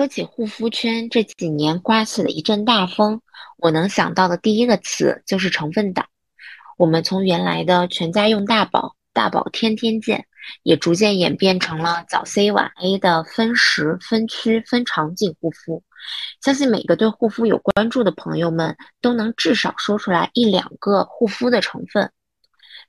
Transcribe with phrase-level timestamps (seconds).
[0.00, 3.20] 说起护肤圈这几年刮起了一阵大风，
[3.58, 6.06] 我能想到的第一个词就是成分党。
[6.78, 10.24] 我们从原来的全家用大宝、大宝天天见，
[10.62, 15.84] 也逐渐演变成了早 C 晚 A 的分时、分区、分场景护肤。
[16.40, 22.10] 相信每个对护肤有关注的朋友们都能至少说出来一两个护肤的成分。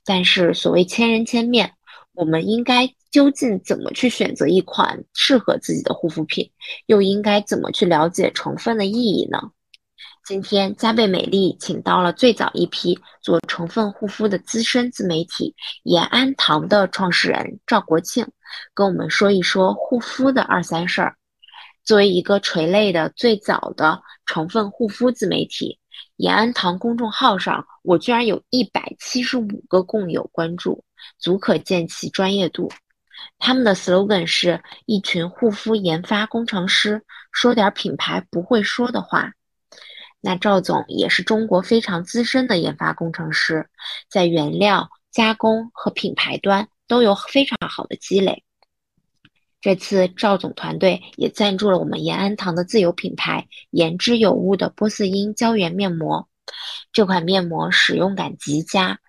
[0.05, 1.73] 但是所谓千人千面，
[2.13, 2.87] 我们应该。
[3.11, 6.49] 究竟怎么去选择一款适合自己的护肤品，
[6.85, 9.37] 又应该怎么去了解成分的意义呢？
[10.25, 15.53] 今天加倍美丽请到了最早一批做成分护肤的资深自媒体
[15.83, 18.25] 延安堂的创始人赵国庆，
[18.73, 21.15] 跟我们说一说护肤的二三事儿。
[21.83, 25.79] 作为一个垂类的最早的成分护肤自媒体，
[26.15, 30.83] 延安堂公众号上，我居然有一百七十五个共有关注，
[31.17, 32.71] 足可见其专业度。
[33.39, 39.33] 他们的 slogan 是一群护肤研发工程师，说点品牌不会说的话。
[40.21, 43.67] 那赵总也是中国非常资深的研发工程师，
[44.09, 48.43] 在原料加工和品牌端都有非常好的积累。
[49.59, 56.27] 这次赵总团队也赞助了我们延安堂的自有品牌言之有物的波司因胶原面膜，
[56.91, 58.99] 这款面膜使用感极佳。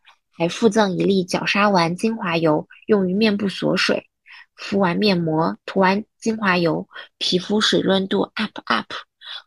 [0.42, 4.08] 还附赠一粒角鲨烷精华油，用于面部锁水。
[4.56, 8.92] 敷完面膜，涂完精华油，皮肤水润度 up up。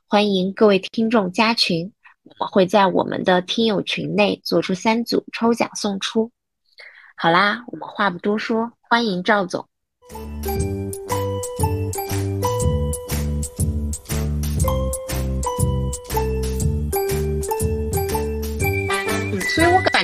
[0.07, 1.91] 欢迎各位听众加群，
[2.23, 6.31] 我们会在我们的听友群内做出三组抽奖送出。
[7.17, 9.67] 好啦，我们话不多说，欢迎赵总。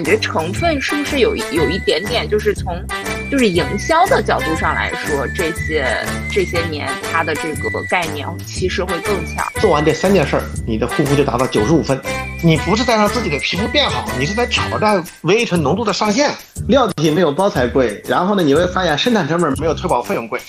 [0.02, 2.84] 感觉成分是不是有有一点点，就是从
[3.30, 5.96] 就是营销的角度上来说，这些
[6.32, 9.46] 这些年它的这个概念其实会更强。
[9.62, 12.02] 做完这三件事儿，你的护肤就达到九十五分。
[12.42, 16.32] 你不是在让自己的皮肤变好，你是在挑战维 A 醇浓度的上限。
[16.68, 20.42] 料体没有包材贵，然后呢，你会发现生产成本没有退保费用贵。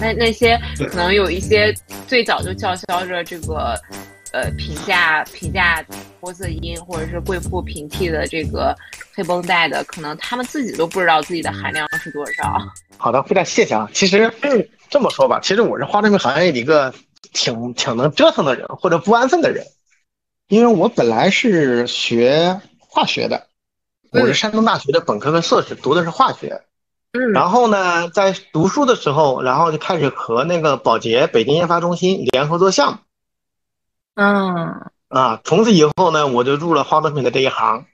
[0.00, 1.74] 那那些可能有一些
[2.06, 3.78] 最早就叫嚣着这个。
[4.30, 5.82] 呃，评价评价
[6.20, 8.76] 玻色因或者是贵妇平替的这个
[9.14, 12.58] 黑绷带的，可能他们自己都不知道自己的含量是多少。
[12.96, 13.88] 好的，非常谢谢啊。
[13.92, 14.32] 其实
[14.90, 16.92] 这么说吧，其实我是化妆品行业里一个
[17.32, 19.64] 挺挺能折腾的人，或者不安分的人。
[20.48, 23.46] 因为我本来是学化学的，
[24.10, 26.62] 我是山东大学的本科跟硕士，读的是化学。
[27.12, 27.32] 嗯。
[27.32, 32.98] 然后呢，在读书的时候，然后就开始和那个宝洁北京研发中心联合做项目。
[34.14, 37.86] 嗯啊，从此以后呢，我就入了化妆品的这一行。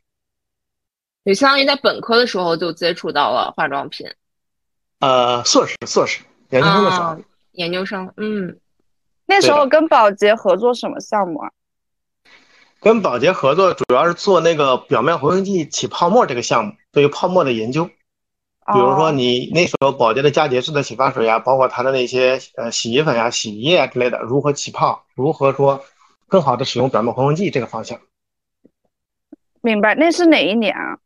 [1.23, 4.07] 你相当于在本科的时候就接触到了化妆品。
[4.99, 7.17] 呃，硕士，硕士，研究生的时候。
[7.53, 8.59] 研究生，嗯，
[9.27, 11.53] 那时候跟宝洁合作什么项目啊？
[12.81, 17.85] 跟宝洁合作主要是做那个表面活性剂起泡沫这个项目，对于泡沫的研究。
[17.87, 25.85] 比如说你那时候宝洁的佳洁士的洗发水啊，包括它的那些呃洗衣粉呀、洗衣液啊之类的，如何起泡，如何说。
[26.35, 28.01] 更好的使用表面活性剂这个方向，
[29.63, 29.95] 明白？
[29.95, 30.99] 那是哪一年啊？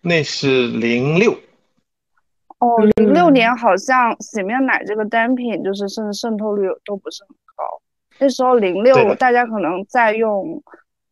[0.00, 1.32] 那是零六。
[2.60, 7.82] 哦，零六年好像洗面奶这个单品就是甚至渗透率都不是很高。
[8.18, 10.62] 那时候零六，大家可能在用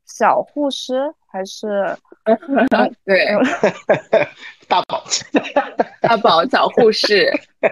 [0.07, 1.95] 小护湿还是
[3.05, 3.27] 对
[4.67, 5.05] 大宝
[6.01, 7.31] 大宝小护士，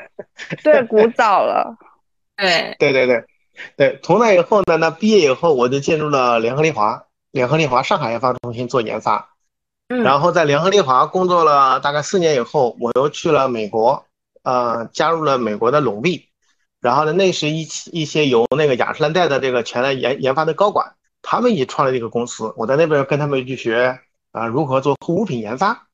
[0.63, 1.75] 对，古早了。
[2.37, 3.25] 对对对对。
[3.77, 9.31] 对，从那以后呢，那毕业以后我就进入了联合利华，联合利华上海研发中心做研发，
[9.89, 14.05] 嗯，然后在联合利华工作了大概四年以后，我又去了美国，
[14.43, 16.29] 呃，加入了美国的隆碧，
[16.81, 24.01] 然后呢，那是一一些由那个雅诗兰黛的这个前来研研发的高管，他们也创立这个公司，我在那边跟他们去学
[24.33, 25.87] 啊如何做护肤品研发，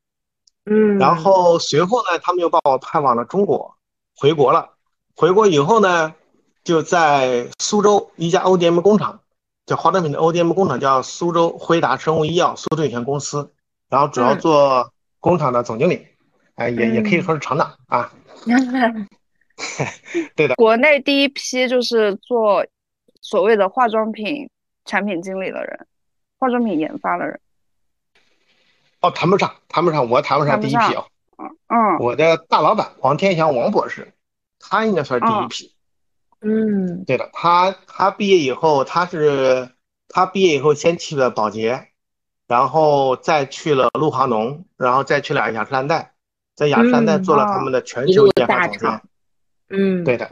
[0.65, 3.77] 嗯，然后随后呢，他们又把我派往了中国，
[4.16, 4.71] 回国了，
[5.15, 6.15] 回国以后呢。
[6.62, 9.21] 就在苏州一家 ODM 工厂，
[9.66, 13.53] 叫化妆品的 ODM 工厂，叫苏州辉达生物医药苏州有限公司，
[13.89, 16.07] 然后主要做工厂的总经理，
[16.57, 18.12] 哎，也也可以说是厂长啊。
[20.36, 22.65] 对的，国内第一批就是做
[23.21, 24.48] 所谓的化妆品
[24.84, 25.86] 产品经理的人，
[26.39, 27.41] 化妆品研发的人。
[29.01, 31.04] 哦，谈不上，谈不上，我谈不上第一批啊。
[31.68, 34.13] 嗯，我的大老板王天祥王博士，
[34.59, 35.74] 他应该算是第一批。
[36.41, 39.71] 嗯，对的，他他毕业以后，他是
[40.09, 41.89] 他毕业以后先去了宝洁，
[42.48, 46.13] 然后再去了露华浓，然后再去了雅诗兰黛，
[46.54, 49.03] 在雅诗兰黛做了他们的全球研发总监。
[49.69, 50.31] 嗯，对的。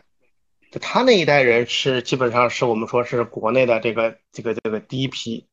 [0.71, 5.47] 就他那一代人是基本上是我们说是国内的这个这个这个第一批，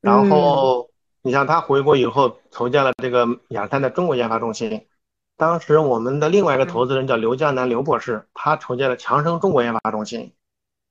[0.00, 0.90] 然后
[1.22, 4.86] 你像他回国以后筹建了这个雅诗兰黛中国研发中心，
[5.36, 10.32] 当时我们的另外一个投资人叫刘江南刘博士，他筹建了强生中国研发中心，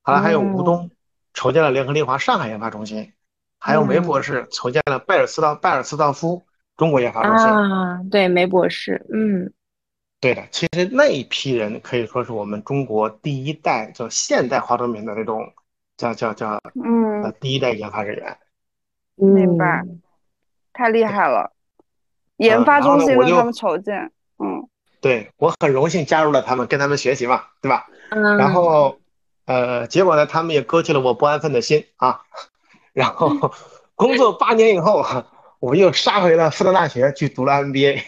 [0.02, 0.90] 后来还有吴东
[1.34, 3.12] 筹建了联合利华上海研发中心，
[3.58, 6.46] 还有梅博士筹建了拜尔斯道拜尔斯道夫
[6.76, 9.52] 中国研发中心啊，对梅博士，嗯。
[10.18, 15.52] 对的，其实那一批人可以说是我们中国第一代叫现代化妆品的那种，
[15.98, 18.38] 叫叫叫，嗯，第一代研发人员。
[19.14, 19.84] 明白，
[20.72, 21.52] 太厉害了，
[22.38, 24.10] 研发中心让他们筹建，嗯，
[25.00, 27.86] 对我很荣幸加入了他们，跟他们学习嘛，对吧？
[28.10, 28.36] 嗯。
[28.38, 28.98] 然后，
[29.44, 32.22] 呃，结果呢，他们也勾起了我不安分的心啊。
[32.92, 33.52] 然后，
[33.94, 35.04] 工作八年以后，
[35.60, 38.02] 我又杀回了复旦大学去读了 MBA。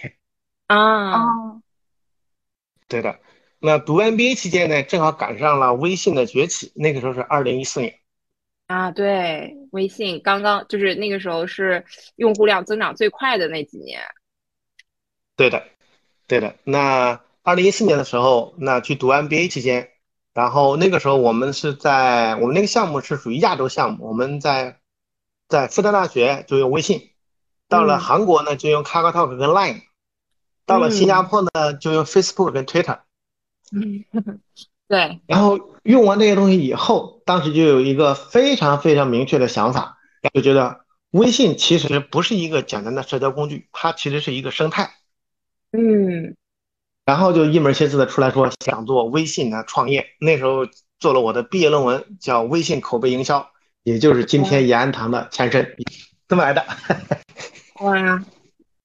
[0.67, 1.61] 啊。
[2.88, 3.20] 对的，
[3.58, 7.99] 那读 MBA 期间呢，正好赶上了微信的崛起，那个时候是二零一四年。
[8.67, 11.85] 啊，对，微信刚刚就是那个时候是
[12.17, 14.00] 用户量增长最快的那几年。
[15.37, 15.67] 对的，
[16.29, 16.55] 对的。
[16.63, 19.89] 那二零一四年的时候，那去读 MBA 期间，
[20.35, 24.79] 然后那个时候我们是在我们那个项目是属于亚洲项目，我们在
[25.49, 27.11] 在复旦大学就用微信，
[27.69, 29.83] 到了韩国呢就用 KakaoTalk 跟 Line。
[30.67, 32.99] 到了新加坡呢，就用 Facebook 跟 Twitter。
[33.73, 34.05] 嗯，
[34.87, 35.19] 对。
[35.27, 39.97] 然后用完这些东西以后，当时就有一个非常非常明确的想法，
[40.35, 44.91] 就觉得微信其实不是一个简单的社交工具，它其实是一个生态。
[45.73, 46.37] 嗯。
[47.05, 50.06] 然后就一门心思的出来说想做微信的创业。
[50.20, 50.67] 那时候
[50.99, 53.50] 做了我的毕业论文，叫微信口碑营销，
[53.82, 55.75] 也就是今天延安堂的前身，
[56.29, 56.65] 这么来的。
[57.81, 58.25] 哇。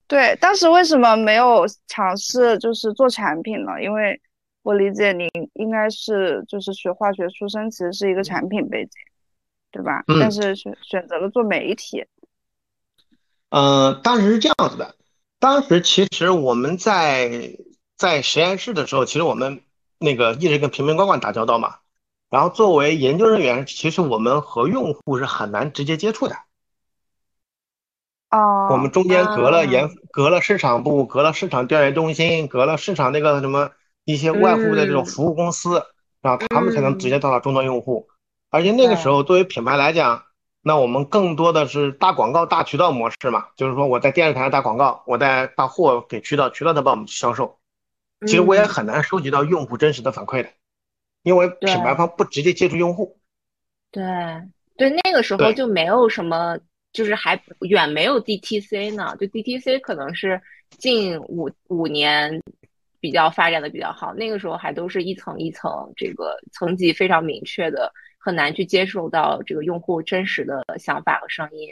[0.07, 3.81] 对，当时为什么没有尝试就是做产品呢？
[3.81, 4.21] 因为
[4.61, 8.91] 我理解您应该是就是学化学出身，其实是一个产品背景，
[9.71, 10.03] 对吧？
[10.07, 10.19] 嗯。
[10.19, 12.05] 但是选选择了做媒体。
[13.49, 14.95] 嗯，当时是这样子的，
[15.43, 17.57] 当时其实我们在
[17.97, 19.61] 在实验室的时候，其实我们
[19.97, 21.79] 那个一直跟瓶瓶罐罐打交道嘛。
[22.29, 26.37] 然后作为研究人员，其实我们和用户是很难直接接触的。
[28.29, 33.71] 哦，我们中间隔了研，隔了市场部，隔了市场调研中心，隔了市场那个什么
[34.05, 35.83] 一些外部的这种服务公司，
[36.21, 38.07] 然后他们才能直接到达终端用户。
[38.49, 40.23] 而且那个时候，作为品牌来讲，
[40.63, 47.59] 那我们更多的是大广告、大渠道模式嘛，就是说我在电视台上打广告，我在把货给渠道，渠道再帮我们去销售。
[48.25, 50.49] 其实我也很难收集到用户真实的反馈的，
[51.21, 53.19] 因为品牌方不直接接触用户。
[53.91, 54.03] 对
[54.77, 56.57] 对，那个时候就没有什么。
[56.93, 60.39] 就是还远没有 DTC 呢，就 DTC 可能是
[60.77, 62.39] 近五五年
[62.99, 67.91] 比较发展的比较好，那个时候还都是一层一层，这个层级非常明确的，
[68.23, 71.67] 很难去接受到这个用户真实的想法和声音。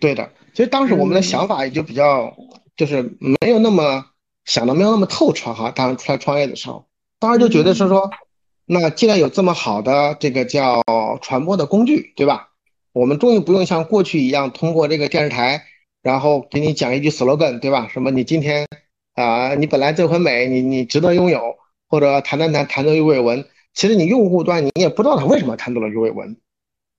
[0.00, 2.36] 对的，其实当时我们的想法也就比较，
[2.76, 4.06] 就是没有那么
[4.44, 5.70] 想的没有那么透彻哈。
[5.70, 6.86] 当时出来创业的时候，
[7.20, 8.10] 当时就觉得是说，
[8.64, 10.82] 那既然有这么好的这个叫
[11.22, 12.50] 传播的工具，对吧？
[12.92, 15.64] 我们终于不用像过去一样通过这个电视台，
[16.02, 17.88] 然后给你讲一句 slogan，对吧？
[17.92, 18.66] 什么你今天
[19.14, 21.56] 啊，你本来就很美，你你值得拥有，
[21.88, 23.44] 或者谈谈谈谈到鱼尾纹，
[23.78, 26.36] 其实你用户端你也不知道他为什么谈到了鱼尾纹，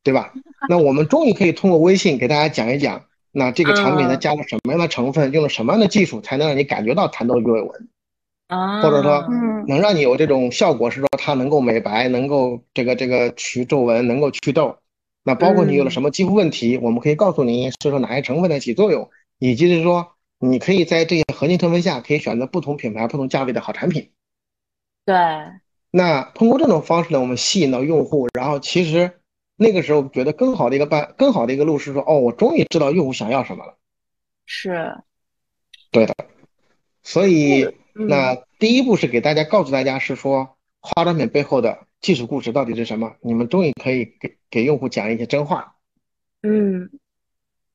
[0.01, 0.31] 对吧？
[0.69, 7.89] 那我们终于可以通过微信给大家讲一讲，那这个产品它加了什么样的成分，用了什么样的技术，才能让你感觉到谈到鱼尾纹
[8.47, 8.81] 啊？
[8.81, 9.27] 或者说，
[9.67, 14.77] 能让你有这种效果，是说它能够美白，能够这个这个去皱纹，能够祛痘。
[15.25, 24.11] 那包括你有了什么肌肤问题，我们可以告诉你是说哪些成分在起作用，以及是说你可以在这些核心成分下可以选择不同品牌、不同价位的好产品。
[25.03, 25.13] 对。
[25.91, 29.19] 那通过这种方式呢，我们吸引到用户，然后其实
[29.55, 33.75] 那个时候觉得更好的一个办、更好的一个路是说，哦，我终于知道用户想要什么了。
[34.45, 34.97] 是。
[35.91, 36.15] 对的。
[37.03, 41.79] 所以那第一步是给大家告诉大家是说化妆品背后的。
[42.01, 43.17] 技术故事到底是什么？
[43.19, 45.75] 你们终于可以给给用户讲一些真话。
[46.43, 46.89] 嗯，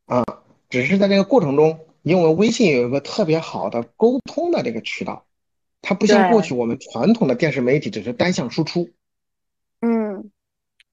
[0.06, 0.24] 啊，
[0.70, 5.23] 只是在这个过程中，因为微信有一个特别好的沟通的这个渠道，
[5.84, 8.90] 它不像过去我们传统的电视媒体只是单向输出。
[9.80, 10.30] 嗯，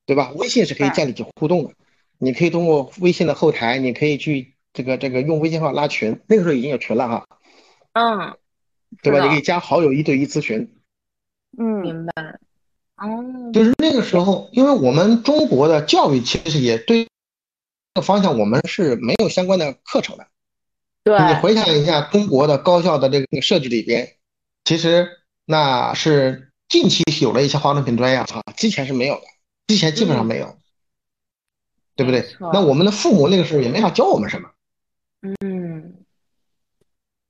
[0.05, 0.31] 对吧？
[0.35, 1.73] 微信是可以建立起互动的，
[2.17, 7.25] 你可以通过微信的后台，你可以去这个这个用微信号拉群，那个时候已经有群了哈。
[7.93, 8.35] 嗯，
[9.01, 9.23] 对吧？
[9.23, 10.75] 你可以加好友一对一咨询。
[11.57, 12.39] 嗯，明白。
[12.97, 17.05] 哦，就是那个时候，因为我们中国的教育其实也对
[17.93, 20.27] 这个方向，我们是没有相关的课程的。
[21.03, 24.17] 对，你回想一下中国的高校的这个设置里边，
[24.71, 28.25] 其实那是近期是有了一些化妆品专业啊，
[28.55, 29.23] 之前是没有的，
[29.67, 30.57] 之前基本上没有，
[31.97, 32.25] 对不对？
[32.53, 34.49] 那我们的父母那个时候也没法教我们什么，
[35.41, 35.93] 嗯，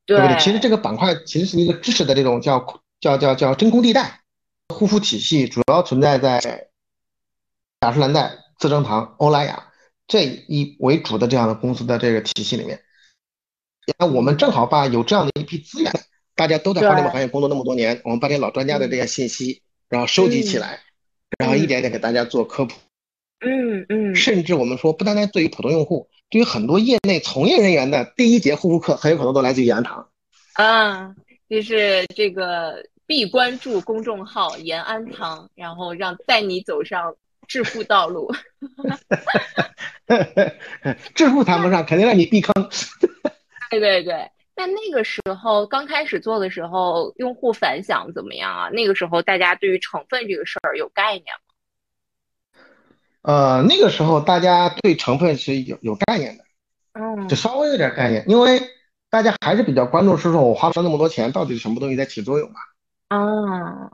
[0.06, 0.38] 对不对？
[0.38, 2.60] 其实这个板块其实是一个知识的这种叫
[3.00, 4.22] 叫叫叫真空地带，
[4.76, 6.68] 护肤体系主要存在在
[7.80, 9.72] 雅诗兰黛、资生堂、欧莱雅
[10.06, 12.84] 这一为主的这样的公司的这个体系里面。
[13.98, 15.92] 那我们正好把有这样的一批资源，
[16.36, 20.80] 大家都在互联网行业工作那么多年，我们把这老专家的这些信息，然后收集起来，
[21.38, 22.76] 然后一点点给大家做科普。
[23.40, 24.16] 嗯嗯。
[24.16, 30.08] 甚至我们说，不单单对于普通用户，对于很多业内从业人员的第一节护肤课，很有可能都来自于延安堂。
[30.54, 31.16] 啊，
[31.50, 37.16] 就是这个必关注公众号延安堂，然后让带你走上
[37.48, 38.32] 致富道路。
[41.16, 42.70] 致富谈不上，肯定让你避坑。
[43.70, 44.30] 对 对对，
[44.62, 48.70] 那那个时候刚开始做的时候，用户反响怎么样啊？
[48.70, 52.54] 那个时候大家对于成分这个事儿有概念吗？
[53.24, 56.44] 呃，那个时候大家对成分是有有概念的，
[56.94, 58.62] 嗯，就稍微有点概念，因为
[59.10, 62.60] 大家还是比较关注，是说我花了那么多钱，到底什么东西在起作用嘛？
[63.08, 63.90] 啊，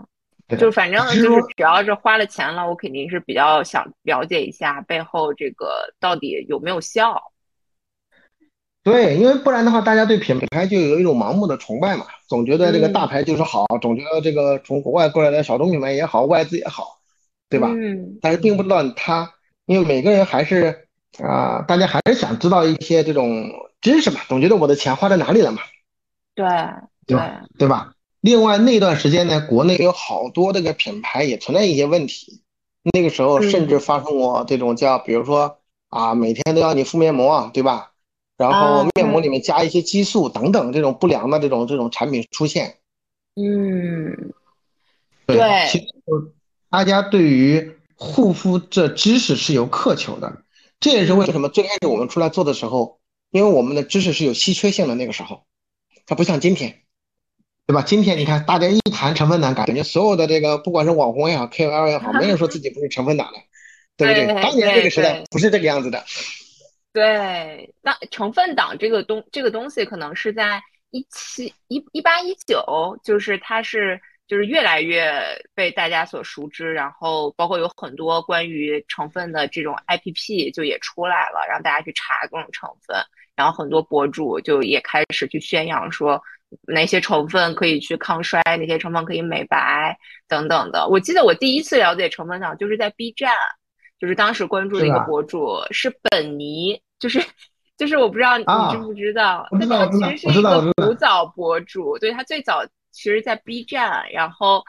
[0.58, 7.32] 就反正就是只要是花了钱了，我肯定是比较想了解一下背后这个到底有没有效。
[8.88, 17.00] 对，因为不然的话，大家对品牌就有一种盲目的崇拜嘛，总觉得这个大牌就是好，总觉得这个从国外过来的小众品牌也好，外资也好，
[17.50, 17.68] 对吧？
[17.68, 18.18] 嗯。
[18.22, 19.34] 但是并不知道它，
[19.66, 20.88] 因为每个人还是
[21.22, 23.52] 啊，大家还是想知道一些这种
[23.82, 25.60] 知识嘛，总觉得我的钱花在哪里了嘛。
[26.34, 26.48] 对。
[27.06, 27.20] 对。
[27.60, 27.92] 对吧？
[28.22, 32.42] 另外那段时间呢，国内有好多这个品牌也存在一些问题，
[32.94, 35.58] 那个时候甚至发生过这种叫，比如说
[35.90, 37.92] 啊，每天都要你敷面膜，对吧？
[38.38, 42.78] 然后面膜里面加一些激素等等这种不良的这种这种产品出现，
[43.36, 44.32] 嗯，
[45.26, 45.86] 对，其实
[46.70, 50.44] 大家对于护肤这知识是有渴求的，
[50.80, 53.00] 这也是为什么最开始我们出来做的时候，
[53.32, 55.44] 因为我们的知识是有稀缺性的，那个时候，
[56.06, 56.82] 它不像今天，
[57.66, 57.82] 对吧？
[57.82, 63.40] 今天你看大家一谈成分党，感觉所有的这个不管是网红也好，KOL 也好，没人说自己不是成分党的，
[63.98, 64.28] 对不对？
[64.44, 65.98] 当年这个时代不是这个样子的。
[66.00, 66.06] 对，
[67.82, 70.62] 那成分党这个东这个东西，可能是在
[70.92, 75.12] 一七一一八一九，就是它是就是越来越
[75.54, 82.98] 被大家所熟知，然后包括有很多关于成分的这种 APP 就也出来了，让大家去查各种成分，
[83.36, 86.22] 然后很多博主就也开始去宣扬说
[86.68, 90.88] 哪些成分可以去抗衰，哪些成分可以美白等等的。
[90.88, 93.34] 我记得我第一次了解成分党就是在 B 站，
[94.00, 96.82] 就是当时关注的一个博主是本尼。
[97.00, 97.20] 就是，
[97.78, 104.64] 就是我不知道你知不知道，但他其实是一个古早博主，对他最早其实，在 B 站，然后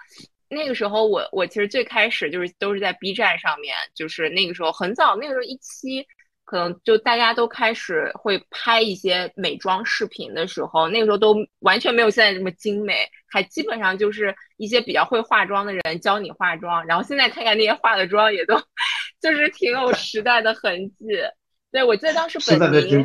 [0.51, 6.07] 那个时候我我其实最开始就是都是在 B 站上面，就是那个时候很早，那个时候一期
[6.45, 18.55] 可能就大家都开始会拍一些美妆视频的时候，那个时候都完全没有现在这么精美，还基本上就是一些比较会化妆的人教你化妆，然后现在看看那些化的妆也都
[19.21, 21.07] 就是挺有时代的痕迹。
[21.71, 23.05] 对，我记得当时本尼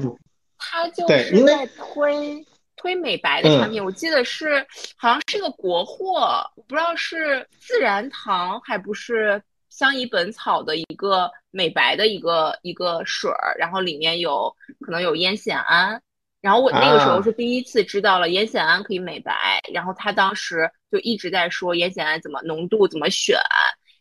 [0.58, 2.46] 他就是在推
[2.78, 4.66] 推美白的产品，我记得是
[4.96, 16.02] 好像是个国货，不知道是自然堂还不是相宜本草的一个美白的一个一个水儿，然后里面有可能有烟酰胺，
[16.40, 23.38] 然后我那个时候是第一次知道了烟酰胺可以美白，然后他当时就一直在说烟酰胺怎么浓度怎么选。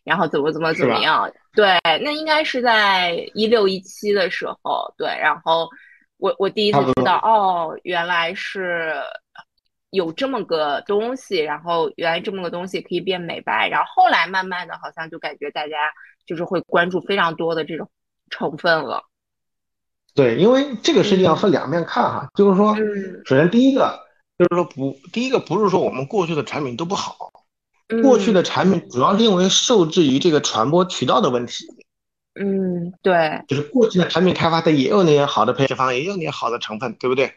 [0.04, 1.30] 然后怎么怎么怎么样？
[1.54, 5.06] 对，那应该是在一六一七的时候，对。
[5.06, 5.68] 然后
[6.16, 8.94] 我我第一次知道，哦，原来是
[9.90, 13.68] 有这么个东西，然后原来这么个东西可以变美白。
[13.68, 15.76] 然后后来慢慢的，好像就感觉大家
[16.26, 17.88] 就是会关注非常多的这种
[18.30, 19.04] 成分了。
[20.14, 22.75] 对，因为这个事情要分两面看哈，就是说，
[23.25, 24.00] 首先第一个
[24.38, 27.30] 就是说不，第一个不是说我们过去的产品都不好。
[28.00, 31.66] 过去的产品主要是因为受制于这个传播渠道的问题。
[32.34, 37.34] 嗯，对，就是过去的产品开发的也有那些好的配方，也有那些好的成分，对不对？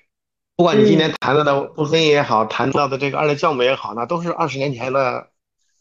[0.55, 5.27] 不管你今天谈到的布森也好，谈到的这个二类酵母也好，那都是二十年前的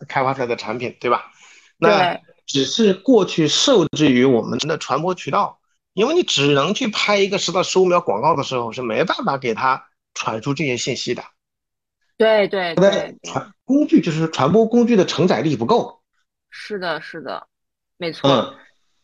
[0.08, 1.30] 开发出来的产品，对吧？
[1.78, 5.60] 那只是过去受制于我们的传播渠道，
[5.92, 11.22] 因为你只能去拍一个十到十五秒广告的时候，是没办法给他传输这些信息的。
[12.16, 16.00] 对对对，传工具就是传播工具的承载力不够。
[16.50, 17.47] 是的，是的，
[17.97, 18.30] 没错。
[18.30, 18.54] 嗯，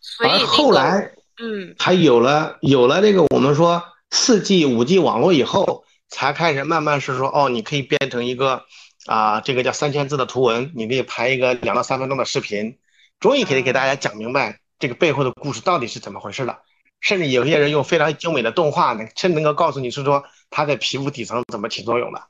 [0.00, 8.64] 所以后来，嗯，才有了有了这个我们说四 G、五 G 网络以后，才开始慢慢是说，哦，你可以变成一个
[9.07, 12.79] 啊，这个叫三千字的图文，你可以拍一个两到三分钟的视频，
[13.19, 16.59] 终于可以给大家讲明白这个背后的故事到底是怎么回事了。
[17.00, 22.23] 甚至有些人用非常精美的动画，能甚至能够告诉你是说它在皮肤底层怎么起作用的。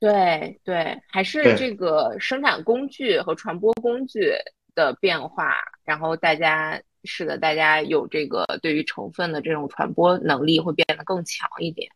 [0.00, 4.32] 对对，还是这个生产工具和传播工具
[4.74, 11.90] 的变化，然后大家使得大家有这个对于成分的这种传播能力会变得更强一点。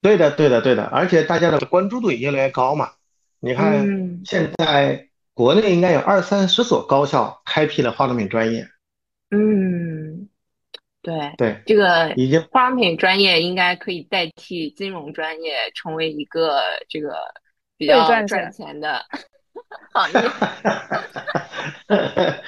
[0.00, 2.92] 对的，对的，对的，而且大家的关注度也越来越高嘛。
[3.40, 8.66] 你看，现在国内应该有二三十所高校开辟了化妆品专业。
[9.30, 10.07] 嗯，
[11.08, 17.16] 对对，这个已经化妆品专业应该可以代替金融专业，成为一个这个
[17.76, 19.04] 比较赚钱的
[19.94, 20.20] 行业。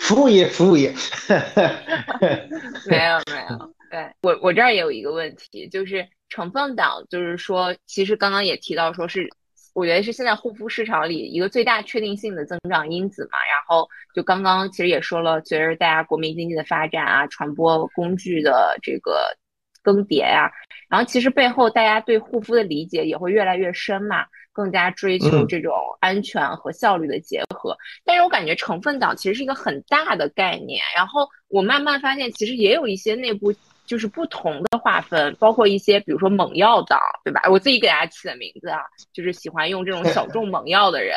[0.00, 0.92] 服务业，服务业。
[2.86, 9.30] 没有没有，对我我这儿也有一个问题，就是成分党，就是说，其实刚刚也提到说是。
[9.74, 19.36] 我觉得是现在护肤市场里一个最大确定性的增长因子嘛，然后就刚刚其实也说了，随着大家国民经济的发展啊，传播工具的这个
[19.82, 20.50] 更迭呀，
[20.88, 27.76] 然后其实背后大家对护肤的理解也会越来越深嘛，更加追求这种安全和效率的结合。
[28.04, 33.52] 但是我感觉成分党其实是一个很大的概念，然后我慢慢发现其实也有一些内部。
[33.84, 37.42] 就是不同的划分，包括一些，比如说猛药党，对吧？
[37.50, 38.80] 我自己给大家起的名字啊，
[39.12, 41.16] 就是喜欢用这种小众猛药的人。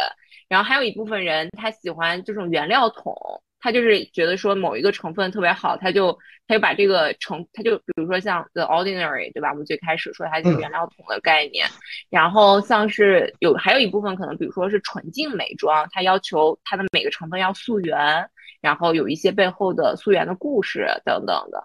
[0.50, 3.14] 然后还有一部分人，他喜欢这种原料桶，
[3.60, 9.52] 他就是觉得说某一个成分特别好，他就他就把这个成，他就比如说像 The Ordinary，对吧？
[9.52, 11.66] 我们最开始说它就是原料桶的概念。
[12.10, 18.30] 然后像是有还有一部分可能，比如说是纯净美妆，它要求它的每个成分要溯源，
[18.62, 21.62] 然后有一些背后的溯源的故事等等的。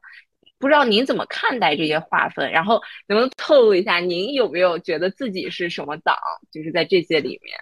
[0.62, 2.52] 不知道您怎么看待这些划分？
[2.52, 6.16] 然后能不能透露一下，您有没有觉得自己是什么党？
[6.52, 7.58] 就是在这些里面。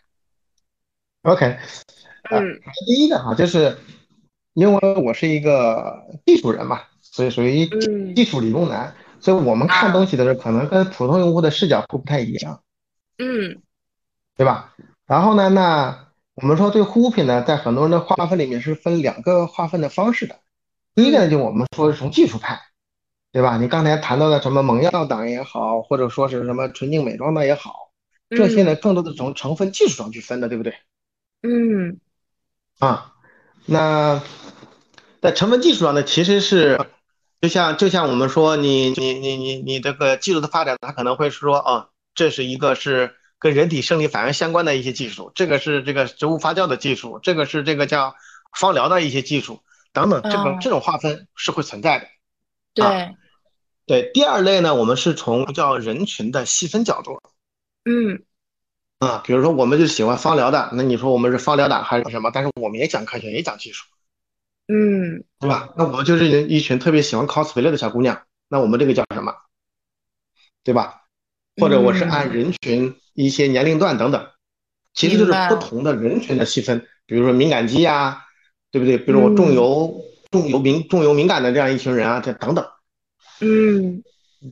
[1.23, 1.57] OK，
[2.31, 3.79] 嗯，第一个哈，就是
[4.53, 7.65] 因为我是一个技术人嘛，所以属于
[8.15, 12.63] 技术理工男，所以我们看东西的时候，可能跟普通用户的视角会不太一样。
[13.17, 13.63] 嗯，
[14.37, 14.75] 对吧？
[15.07, 20.39] 然后呢，那我们说对护肤品呢，在很多人的划分里面是分两个划分的方式的。
[20.95, 22.61] 第一个呢，就我们说是从技术派。
[23.33, 23.57] 对吧？
[23.59, 27.93] 你刚才谈到的什么猛药党也好，或者说是什么纯净美妆的也好，
[28.29, 30.75] 这些呢，更多的从成分技术上去分的，对不对？
[31.43, 32.01] 嗯。
[32.81, 33.15] 啊，
[33.67, 34.21] 那
[35.21, 36.81] 在成分技术上呢，其实是
[37.41, 48.17] 就像就像我们说，你你你你你这个技术的发展，它可能会说，啊，这是一个是跟人体生理反应相关的一些技术，这个是这个植物发酵的技术，这个是这个叫
[48.59, 49.61] 芳疗的一些技术
[49.93, 52.07] 等等，这个这种划分是会存在的。
[52.75, 53.15] 对。
[53.87, 57.21] 对第二类呢，我们是从叫人群的细分角度，
[57.85, 58.23] 嗯，
[58.99, 62.31] 啊，比如说我们就喜欢芳疗的，那你说我们是芳疗党还是什么？
[62.33, 63.87] 但是我们也讲科学，也讲技术，
[64.69, 65.75] 嗯，对吧？
[65.77, 69.35] 那我们就是一群特别喜欢 cosplay 的小姑娘，那我们这个叫什么？
[70.63, 71.03] 对吧？
[71.57, 74.29] 或者我是按人群一些年龄段等等，
[74.95, 78.25] 其实就是不同的人群的细分，比如说敏感肌呀，
[78.71, 78.97] 对不对？
[78.99, 82.65] 比如我重油、重油敏、重油敏感的这样一群人啊，这等等。
[83.41, 84.03] 嗯，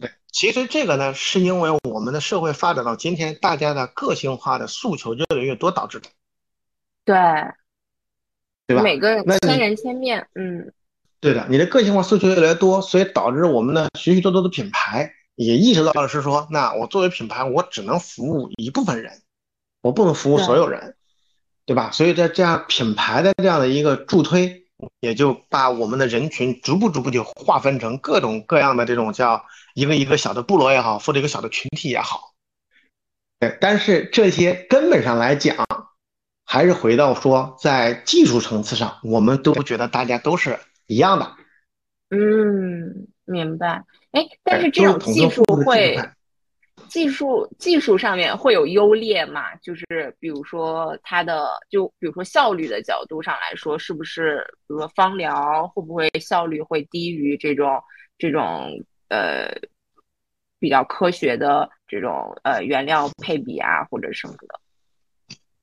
[0.00, 6.08] 对，其实这个呢，是因为我们的社会发展到今天，大家的个性化的诉求越来越多导致的。
[7.04, 7.16] 对，
[8.66, 8.82] 对吧？
[8.82, 10.72] 每个千人千面，嗯，
[11.20, 19.22] 对的，你的个性化诉求越来越多，所以导致我们的许许多多的品牌也意识到了是说，那我作为品牌，我只能服务一部分人，
[19.82, 20.96] 我不能服务所有人，
[21.66, 21.90] 对吧？
[21.90, 24.64] 所以在这样品牌的这样的一个助推。
[25.00, 32.34] 也就把我们的人群逐步逐步就划分成各种各样的这种叫一个一个小的部落也好，或者一个小的群体也好。
[33.40, 35.56] 对，但是这些根本上来讲，
[36.44, 41.36] 还是回到说在技术层次上，我们都觉得大家都是一样的。
[42.10, 43.84] 嗯，明白。
[44.12, 45.96] 哎，但是这种技术会。
[46.88, 49.54] 技术技术上面会有优劣嘛？
[49.56, 57.82] 就是比如说它的，就比如说效率的角度上来说，是不是比如说芳疗会不会效率会低于这种
[58.18, 59.54] 这种呃
[60.58, 64.60] 比较科学的这种呃原料配比啊或者什么的？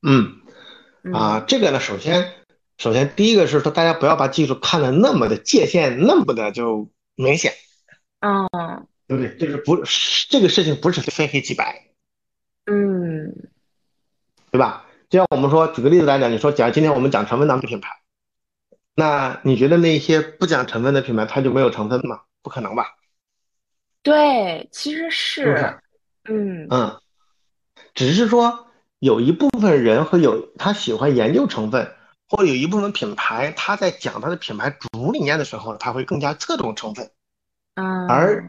[0.08, 2.32] 嗯，啊，这个呢，首先
[2.78, 7.54] 首先第一个是说，大家不要把技术看得那么的界限那么的就明显。
[8.20, 8.88] 嗯。
[9.08, 9.36] 对不对？
[9.38, 9.84] 就是不，
[10.30, 11.90] 这个事情不是非黑即白，
[12.66, 13.50] 嗯，
[14.52, 14.86] 对吧？
[15.10, 17.90] 就像我们说，举个例子来讲，你说，假如今天我们讲成分党的品牌，
[18.96, 22.22] 那你觉得那些不讲成分的品牌，它就没有成分吗？
[22.42, 22.96] 不可能吧？
[24.02, 25.80] 对，其实是，
[26.24, 27.00] 嗯嗯，
[27.94, 28.68] 只是说
[29.00, 31.92] 有一部分人和有他喜欢研究成分，
[32.30, 37.12] 或者有一部分品牌，他在讲他的品牌主理念的时候，他会更加侧重成分。
[37.76, 38.48] 嗯，而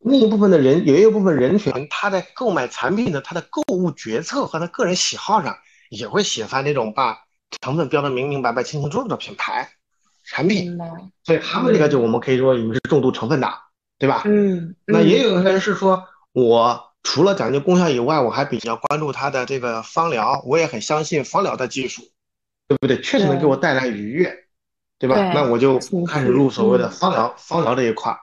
[0.00, 5.56] 另一部分的人，有一部分人群，他在购买产品的他的购物决策和他个人喜好上，
[5.90, 7.18] 也会喜欢那种把
[7.60, 9.68] 成分标的明明白白、清清楚楚的品牌
[10.24, 10.78] 产品。
[11.24, 13.52] 所以他们这个就我们可以说你们是重度成分党，
[13.98, 14.22] 对吧？
[14.26, 22.02] 嗯，那也有些人是说，我除了讲究功效以外，我还比较关注它的这个芳疗，我也很相信芳疗的技术，
[22.68, 23.00] 对不对？
[23.00, 24.32] 确实能给我带来愉悦，
[24.98, 25.16] 对吧？
[25.16, 28.18] 对那我就开始入所谓的嗯芳疗，芳疗这一块儿。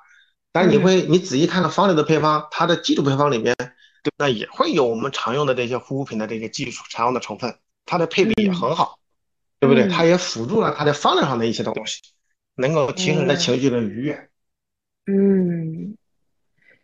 [0.53, 3.55] 但你会，你仔细看看方疗的配方，它的基础配方里面，
[4.03, 4.29] 对那？
[4.29, 8.99] 也会有我们常用的这些护肤品的这个技术常用的成分，它的配比也很好，
[9.59, 9.85] 对不对？
[9.85, 12.01] 嗯它也辅助了它的方疗上的一些东西，
[12.55, 14.29] 能够提升你的嗯情绪的愉悦。
[15.07, 15.97] 嗯，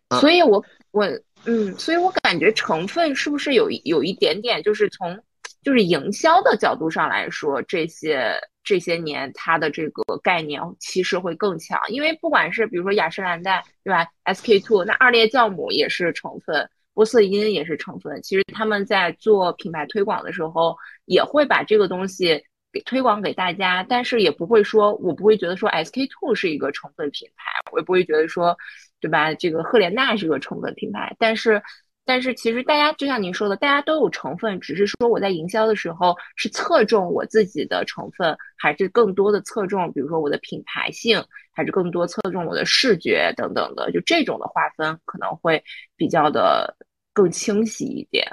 [0.08, 1.06] 啊所以我我
[1.44, 5.22] 嗯，所以我感觉成分是不是有有一点点，就是从
[5.62, 22.42] 就是营销的角度上来说，这些这些年它的这个概念其实会更强，因为不管是比如说雅诗兰黛，对吧？SK two 那二裂酵母也是成分，玻色因也是成分，其实他们在做品牌推广的时候，也会把这个东西
[22.72, 28.56] 给推广给大家，但是也不会说，我不会觉得说 SK two 是一个成分品牌，我也不会觉得说，
[29.00, 29.32] 对吧？
[29.34, 31.62] 这个赫莲娜是个成分品牌，但是。
[32.10, 45.62] 但是其实大家就像您说的，大家都有成分，只是说我在营销的时候是侧重我自己的成分，还是更多的侧重，比如说我的品牌性，还是更多侧重我的视觉等等的，就这种的划分可能会
[45.96, 46.76] 比较的
[47.12, 48.26] 更清晰一点。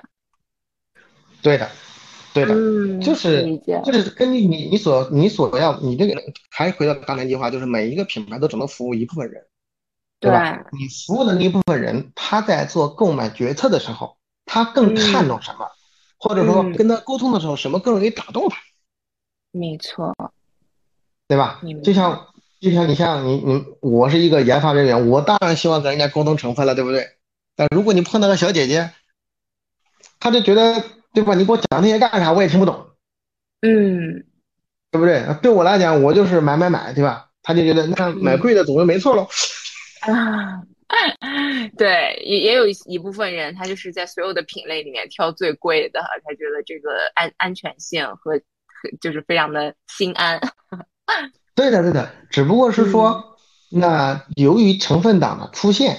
[1.43, 1.69] 对的，
[2.33, 2.55] 对的。
[2.55, 3.79] 嗯，就是理解。
[3.85, 6.15] 就是根据你你所你所要你这个
[6.49, 9.45] 还回到刚才那句话，就是每一个品牌都只能服务一部分人，
[10.19, 10.65] 对吧？
[10.71, 15.69] 你服务的那一部分人，他在做购买决策的时候，他更看重什么，
[16.17, 18.57] 或者说嗯跟他沟通的时候，什么更容易打动他，
[19.51, 20.15] 没错，
[21.27, 21.61] 对吧？
[21.83, 22.27] 就像
[22.59, 27.07] 就像你像你你我是一个研发人员，我当然希望跟人家沟通成分了，对不对？
[27.55, 28.91] 但如果你碰到个小姐姐，
[30.19, 31.35] 她就觉得对吧？
[31.35, 32.33] 你给我讲那些干啥？
[32.33, 32.87] 我也听不懂。
[33.61, 34.25] 嗯，
[34.91, 35.23] 对不对？
[35.41, 37.29] 对我来讲，我就是买买买，对吧？
[37.43, 39.27] 他就觉得那买贵的总是没错喽。
[40.01, 40.61] 啊，
[41.77, 50.39] 对，也也有一一部分人，他就是在所有的品类里面挑最贵的，他觉得这个安安全性和和就是非常的心安。
[51.55, 53.37] 对的，对的，只不过是说，
[53.69, 55.97] 那由于成分党的出现，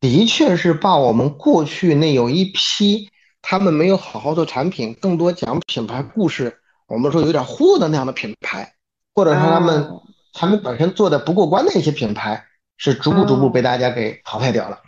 [0.00, 3.08] 的确是把我们过去那有一批
[3.40, 6.58] 他们没有好好做产品，更多讲品牌故事，
[6.88, 8.74] 我们说有点忽悠的那样的品牌，
[9.14, 12.44] 或者说他们哦他们本身做的不过关的一些品牌，
[12.84, 14.82] 是逐步逐步被大家给淘汰掉了。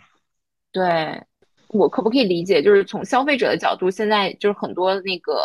[0.73, 1.23] 对，
[1.69, 5.39] 我可不可以理解，就是从消费者的角度，现在就是很多那个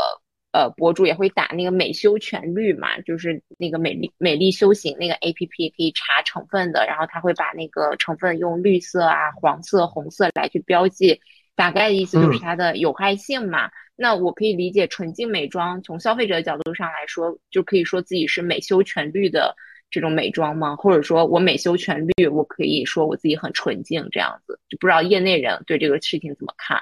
[0.51, 11.21] 呃博主也会打那个美修全绿嘛，就是那个美丽美丽修行那个 APP 可以查成分的，然后他会把那个成分用绿色啊、黄色、红色来去标记，
[11.55, 13.71] 大概的意思就是嗯它的有害性嘛。
[13.95, 19.55] 那我可以理解纯净美妆，从消费者的角度上来说，就可以说自己是美修全绿的
[19.90, 20.76] 这种美妆吗？
[20.76, 26.81] 或者说我美修全绿，我可以说我自己很纯净这样子，就不知道业内人对这个事情怎么看？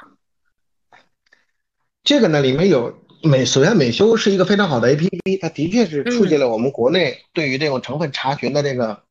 [2.05, 9.03] 这个呢，里面有美，首先美修是一个非常好的 APP，它的确是促进了我们国内对于这种成分查询的这个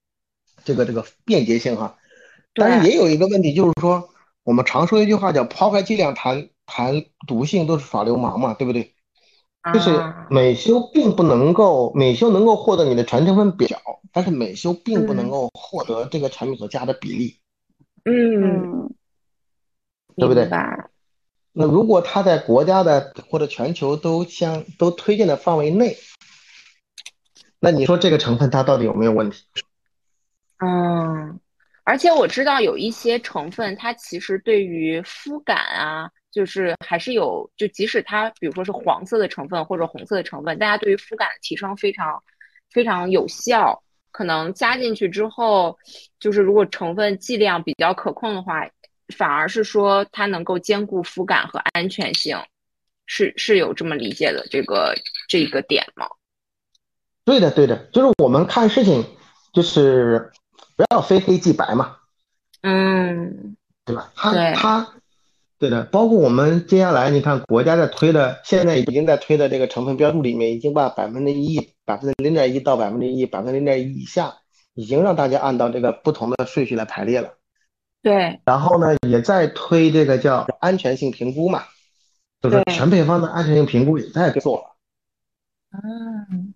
[0.64, 1.98] 这个这个便捷性哈。
[2.54, 4.10] 但是也有一个问题，就是说
[4.44, 8.96] 我们常说一句话叫“抛开剂量谈谈毒性都是耍流氓”嘛，对不对？
[9.74, 13.80] 就是啊，美修并不能够，美修能够获得你的全成分表，
[14.12, 17.40] 但是美修并不能够获得这个产品所加的比例。
[18.06, 18.96] 嗯，嗯，
[20.16, 20.50] 对不对
[21.54, 25.98] 那如果它在国家的或者全球都相都推荐的范围内，
[27.60, 29.44] 那你说这个成分它到底有没有问题？
[30.64, 31.40] 嗯，
[31.84, 42.22] 而且我知道有一些成分，它其实对于肤感啊，就是还是有，就即使它比如说是黄色的成分或者红色的成分，大家对于肤感的提升非常
[42.70, 43.82] 非常有效。
[44.12, 45.80] 可能加进去之后，
[46.20, 48.70] 就是如果成分剂量比较可控的话，
[49.16, 52.38] 反而是说它能够兼顾肤感和安全性，
[53.08, 54.94] 是是有这么理解的这个
[55.28, 56.06] 这个点吗？
[57.26, 59.04] 对的，对的，就是我们看事情
[59.54, 60.32] 就是
[60.76, 61.98] 不要非黑即白嘛，
[62.62, 64.12] 嗯，对吧？
[64.16, 64.88] 它对它，
[65.60, 74.36] 对的，包括我们接下来你看国家在推的，现在已经在推的这个成分标注里面，已经把百分之一、百分之零点一到百分之一、百分之零点一以下，
[74.76, 77.34] 已经让大家按照这个不同的顺序来排列了。
[78.04, 81.64] 对，然后呢，也在推这个叫安全性评估嘛，
[82.40, 84.76] 就是全配方的安全性评估也在做了。
[85.72, 86.54] 嗯，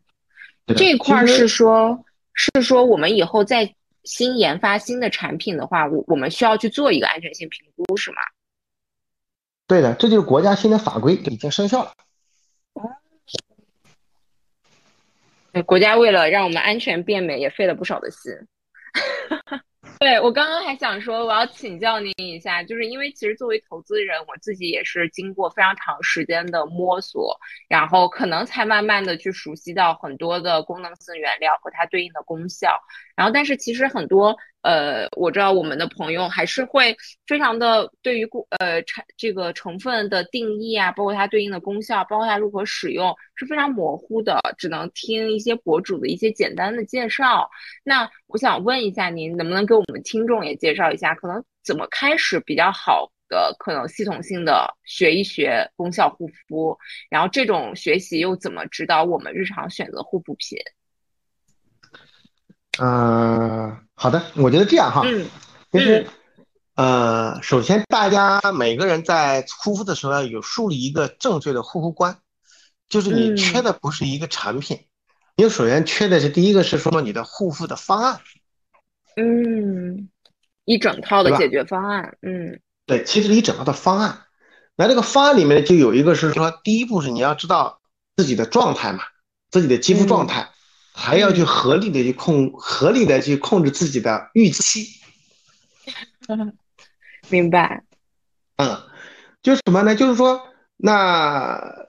[0.76, 8.18] 这块儿是说，是说我们以后在新研发新的产品的话，我我们需要去做一个安全性评估，是吗？
[9.72, 11.94] 对的，这就是国家新的法规已经生效了。
[15.66, 18.34] 国家为了让我们安全变美，也费了不少的心。
[20.00, 32.78] 对我刚刚还想说，我要请教您一下，就是因为其实作为投资人，我自己也是经过非常长时间的摸索，然后可能才慢慢的去熟悉到很多的功能性原料和它对应的功效。
[33.16, 36.96] 然后，但是其实很多呃，我知道我们的朋友还是会
[37.26, 47.50] 非常的对于功呃产这个成分的定义啊，包括它对应的功效，包括它如何使用是非常模糊的，只能听一些博主的一些简单的介绍。
[47.84, 56.78] 那我想问一下您，能不能给我们听众也介绍一下，可能怎么开始比较好的，可能系统性的学一学功效护肤，
[57.10, 60.60] 然后这种学习又怎么指导我们日常选择护肤品？
[62.84, 65.28] 嗯，好的，我觉得这样哈，嗯
[65.72, 66.08] 其实，
[66.74, 72.18] 呃，首先大家每个人在护肤的时候要有树立一个正确的护肤观，
[72.90, 74.80] 就是你嗯缺的不是一个产品，
[75.36, 78.20] 你首先缺的是第一个是说你的护肤的方案。
[79.16, 80.10] 嗯，
[80.66, 82.18] 一整套的解决方案。
[82.24, 84.22] 嗯对，其实一整套的方案，
[84.76, 87.80] 那这个方案里面就有一个是说，第一步是你要知道
[88.18, 89.04] 自己的状态嘛，
[89.52, 90.50] 自己的肌肤状态，
[90.94, 94.88] 还要去合理的去控，合理的去控制自己的预期。
[97.30, 97.84] 明白。
[98.58, 98.82] 嗯，
[99.42, 99.96] 就是什么呢？
[99.96, 100.42] 就是说，
[100.78, 101.88] 那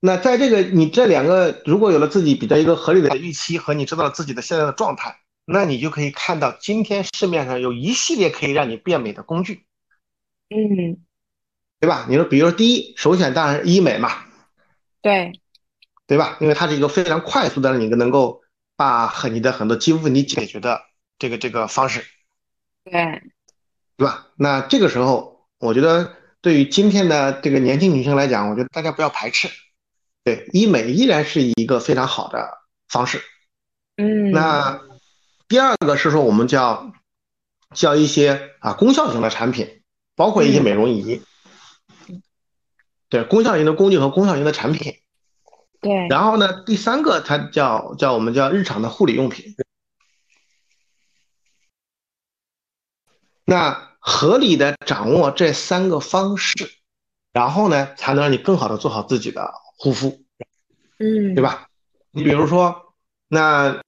[0.00, 9.66] 那在这个你这两个如果有了自己比较一个合理的预期和你知道了自己的现在的状态，那你就可以看到今天市面上有一系列可以让你变美的工具，
[10.50, 10.98] 嗯，
[11.80, 12.06] 对吧？
[12.08, 14.24] 你说，比如说第一首选当然是医美嘛，
[15.00, 15.32] 对，
[16.06, 16.36] 对吧？
[16.40, 18.41] 因为它是一个非常快速的让你能够
[18.82, 20.82] 把很你的很多肌肤问题解决的
[21.16, 22.04] 这个这个方式，
[22.82, 23.22] 对，
[23.96, 24.26] 对吧？
[24.34, 29.48] 那这个时候，我觉得对于今天的这个年轻女性来讲，我觉得大家不要排斥，
[30.24, 33.22] 对，医美依然是一个非常好的方式。
[33.98, 34.80] 嗯，那
[35.46, 36.92] 第二个是说，我们叫
[37.72, 39.84] 叫一些啊功效型的产品，
[40.16, 41.22] 包括一些嗯美容仪，
[43.08, 44.98] 对，功效型的工具和功效型的产品。
[45.82, 49.54] 对，然后呢，第三个它叫叫我们叫日常的护理用品。
[53.44, 56.70] 那合理的掌握这三个方式，
[57.32, 60.24] 然后呢，才能让你更好的做好自己的护肤，
[60.98, 61.42] 嗯，对？
[61.42, 61.66] 吧？
[62.12, 62.94] 你比如说，
[63.26, 63.82] 那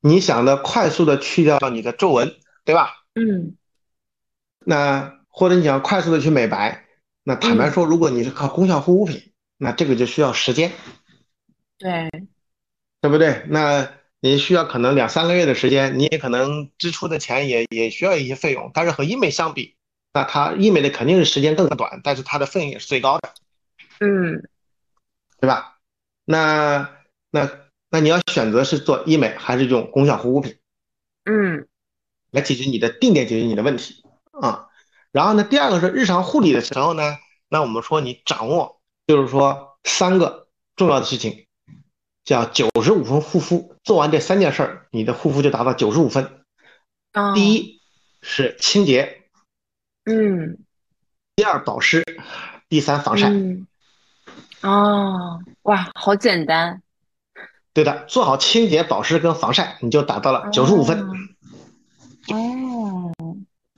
[0.00, 2.94] 你想的快速的去掉你的皱纹，对吧？
[3.14, 3.56] 嗯
[4.64, 6.86] 那或者你想快速的去美白，
[7.22, 10.72] 那坦白说，如果你是靠功效护肤品，那这个就需要时间。
[11.80, 12.10] 对，
[13.00, 13.42] 对不对？
[13.48, 13.90] 那
[14.20, 19.76] 你需要可能两三个月的时间，你也可能支出的钱也也需要一些费用，但是和医美相比，
[20.12, 23.32] 那它医美的肯定是时间更短，但是它的费用也是最高的，
[24.00, 24.46] 嗯
[25.40, 25.78] 对吧？
[26.26, 26.98] 那
[27.30, 27.50] 那
[27.88, 30.58] 那你要选择是做医美还是用功效护肤品
[31.24, 31.66] 嗯
[32.30, 34.68] 来解决你的定点解决你的问题啊？
[35.12, 37.16] 然后呢，第二个是日常护理的时候呢，
[37.48, 41.46] 那我们说你掌握就是说三个重要的事情，
[42.30, 46.44] 叫九十五分护肤，做完这三件事儿，你的护肤就达到九十五分。
[47.12, 47.80] 哦，第一
[48.22, 49.22] 是清洁，
[50.04, 50.56] 嗯
[51.34, 52.04] 第二保湿，
[52.68, 53.30] 第三防晒。
[53.30, 53.66] 嗯，
[54.62, 56.80] 哦，哇，好简单，
[57.72, 61.04] 对的，做好清洁、保湿跟防晒，你就达到了九十五分。
[62.28, 63.12] 哦，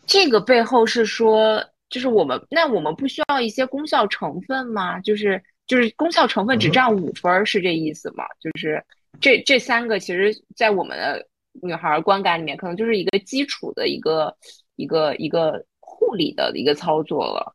[0.05, 5.01] 这个背后是说，就是我们那我们不需要一些功效成分吗？
[5.01, 8.25] 就是就是功效成分只嗯占五分儿，是这意思吗？
[8.41, 8.85] 就是
[9.21, 11.27] 这这三个，其实在我们的
[11.63, 14.37] 女孩儿观感里面，可能就是一个基础的一个
[14.77, 17.55] 一个一个护理的一个操作了。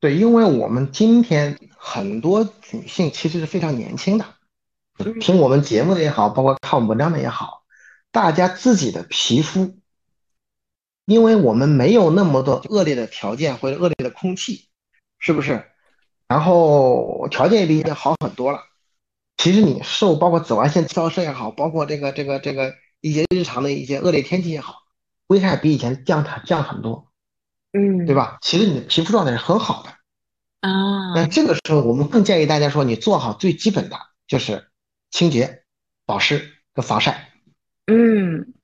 [0.00, 4.24] 对，因为我们今天很多女性其实是非常年轻的，
[4.98, 7.64] 嗯听我们节目的也好，包括看我们文章的也好，
[8.12, 9.76] 大家自己的皮肤，
[11.06, 14.68] 因为我们没有那么多恶劣的条件或者恶劣的空气，
[15.18, 15.64] 是不是？
[16.28, 18.60] 然后条件也比以前好很多了。
[19.36, 24.82] 其实你受包括紫外线照射也好，包括这个这个这个一些日常的一些恶劣天气也好，
[25.28, 27.08] 危害比以前降很降很多，
[27.72, 28.14] 嗯，对？
[28.14, 28.38] 吧？
[28.42, 29.90] 其实你的皮肤状态是很好的。
[30.60, 34.68] 啊，那这个时候，我们更建议大家说，你做好最基本的就是
[35.10, 35.62] 清洁、
[36.04, 37.30] 保湿跟防晒
[37.86, 38.54] 嗯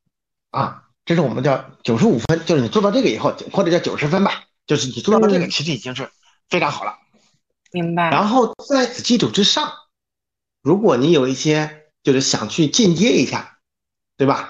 [0.51, 6.11] 啊，这是我们叫九十五分，就是你做到这个以后，或者叫九十分吧，就是你做到这个，嗯其实已经是
[6.51, 6.99] 非常好了。
[7.75, 8.09] 明白。
[8.11, 9.73] 然后在此基础之上，
[10.63, 13.59] 如果你有一些就是想去进阶一下，
[14.17, 14.49] 对吧？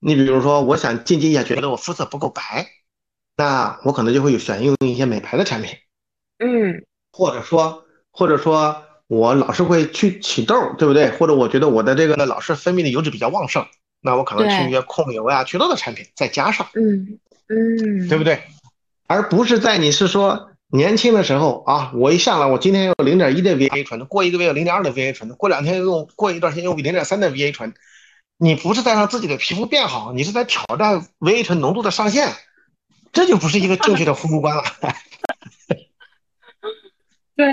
[0.00, 2.66] 你比如说，我想进阶一下，觉得我肤色不够白，
[3.36, 5.76] 那我可能就会有选用一些美白的产品，
[6.38, 11.10] 嗯，或者说，或者说我老是会去起痘，对不对？
[11.12, 13.64] 或者我觉得我的这个老是分泌的油脂比较旺盛，
[14.00, 18.42] 那我可能去一些控油呀、祛痘的产品，再加上，嗯嗯，对不对？
[19.06, 27.72] 而不是在你是说年轻的时候啊，我一上来，我今天有零点一的 VA 醇，过一个月有零点二的 VA 醇，过两天用，过一段时间用零点三的 VA 醇，
[28.36, 32.32] 你不是在让自己的皮肤变好，你是在挑战 VA 醇浓度的上限，
[33.12, 34.64] 这就不是一个正确的护肤观了。
[37.36, 37.46] 对，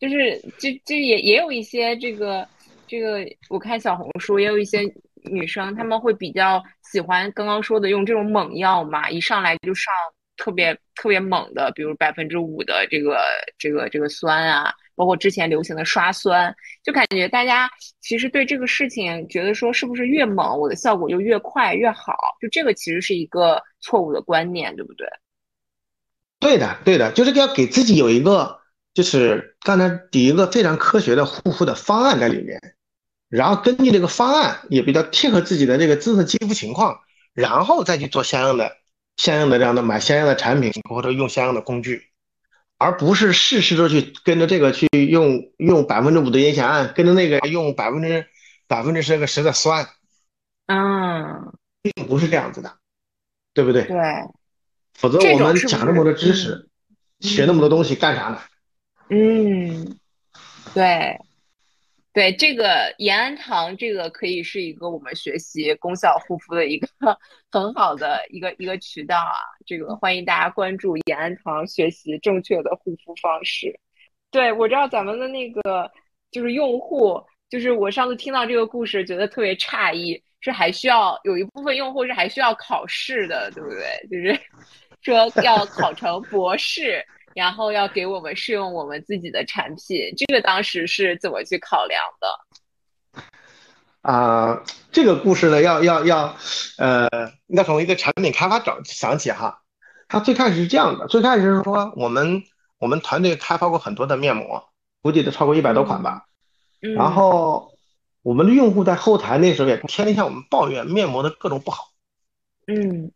[0.00, 2.48] 就是这这也也有一些这个
[2.86, 4.80] 这个，我看小红书也有一些
[5.24, 9.92] 女生，她们会比较喜欢刚刚说的用这种猛药嘛，一上来就上
[10.42, 13.20] 特别特别猛的，比如百分之五的这个
[13.58, 16.52] 这个这个酸啊，包括之前流行的刷酸，
[16.82, 25.06] 就感觉大家其实对这个事情觉得说是不是越猛，我的效果就越快越好，就这个其实是一个错误的观念，对不对？
[26.40, 28.58] 对的，对的，就是要给自己有一个，
[28.94, 32.60] 就是刚才第一个非常科学的护肤的方案在里面，
[33.28, 36.98] 然后根据这个方案也比较贴合自己的这个自身肌肤情况，
[37.32, 38.72] 然后再去做相应的、
[39.16, 42.08] 相应的这样的买相应的产品或者用相应的工具，
[42.78, 48.26] 而不是事事都去跟着这个去用用百分之五的烟酰胺，跟着那个用百分之
[48.66, 49.86] 百分之十个十的酸，
[50.66, 52.76] 嗯，并不是这样子的，
[53.54, 53.84] 对不对？
[53.84, 53.96] 对。
[54.94, 56.68] 否则我们讲那么多知识，
[57.20, 58.40] 学那么多东西干啥呢？
[59.08, 59.98] 嗯，
[60.74, 61.18] 对，
[62.12, 66.86] 对，这个延安堂，这个可以是一个我们学习功效护肤的一个
[67.50, 69.32] 很好的一个一个渠道啊。
[69.64, 73.74] 这个欢迎大家关注延安堂，学习正确的护肤方式。
[74.30, 75.90] 对，我知道咱们的那个
[76.30, 84.06] 就是用户，就是我上次听到这个故事，觉得特别诧异，是还需要有一部分用户是还需要考试的，对不对？
[84.10, 84.38] 就是
[85.00, 87.02] 说要考成博士。
[87.34, 93.22] 然后要给我们试用我们自己的产品，这个当时是怎么去考量的？
[94.02, 96.36] 啊、这个故事呢，要要要，
[96.78, 97.08] 呃，
[97.46, 99.62] 要从一个产品开发找想起哈。
[100.08, 102.42] 它最开始是这样的，最开始是说我们
[102.78, 104.68] 我们团队开发过很多的面膜，
[105.02, 106.26] 估计得超过一百多款吧。
[106.82, 107.72] 嗯，然后
[108.22, 111.92] 我们的用户在后台那时候也天天向我们抱怨面膜的各种不好。
[112.66, 113.12] 嗯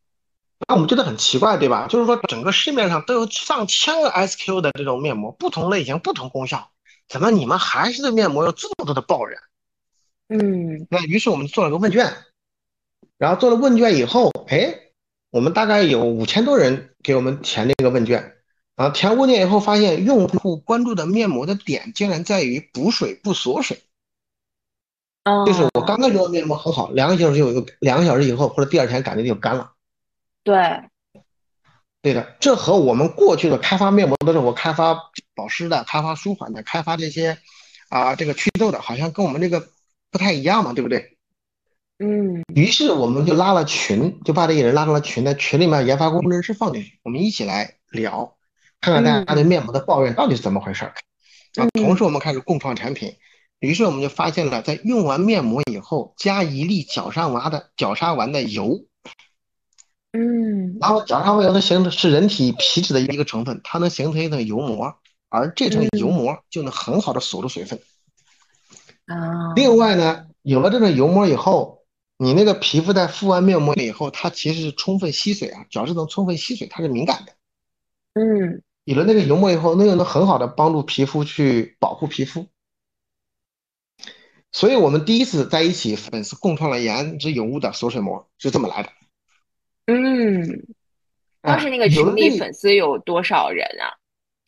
[0.67, 1.87] 那我们觉得很奇怪，对吧？
[1.87, 6.71] 就是说，整个市面上都有上千个 SQ 的这种面膜，不同类型、不同功效，
[7.09, 9.39] 怎么你们还是对面膜有这么多的抱怨？
[10.29, 12.13] 嗯那于是我们做了个问卷，
[13.19, 14.75] 然后做了问卷以后，哎，
[15.31, 18.37] 我们大概有五千多人给我们填这个问卷，
[18.75, 23.85] 然后填问卷以后发现，用户关注的面膜的点竟然在于补水不锁水，
[25.25, 29.75] 哦，就是我刚刚用的面膜很好，两个小时有一个两个小时以后或者第二天感觉就干了。
[30.47, 30.55] 对，
[32.03, 34.97] 对的，这和我们过去的开发面膜的时候，我开发
[35.35, 37.37] 保湿的、开发舒缓的、开发这些
[37.89, 39.67] 啊这个祛痘的，好像跟我们这个
[40.13, 41.19] 不太一样嘛，对不对？
[41.99, 48.37] 嗯于是我们就拉了群，就把这些人拉到了群，在群里面研发工程师放进去，我们一起来聊，
[48.81, 50.95] 看看大家对面膜的抱怨到底是怎么回事儿。
[51.57, 53.17] 啊，同时我们开始共创产品，
[53.59, 58.85] 于是我们就发现了，在用完面膜以后加一粒角鲨烷的角鲨烷的油，
[60.17, 64.97] 嗯然后角鲨烷油它形成是人体皮脂的一个成分，它能形成一层油膜，
[65.29, 67.79] 而这层油膜就能很好的锁住水分。
[69.07, 71.83] 啊，另外呢，有了这种油膜以后，
[72.17, 77.33] 你那个皮肤在敷完面膜以后，它其实是充分吸水啊，角质层充分吸水，它是敏感的。
[78.21, 82.47] 嗯有了那个油膜以后，那又能很好的帮助皮肤去保护皮肤。
[84.53, 88.91] 所以我们第一次在一起粉丝共创了颜值有物的锁水膜，是这么来的。
[89.87, 90.67] 嗯，
[91.41, 93.97] 当时那个群里粉丝有多少人啊？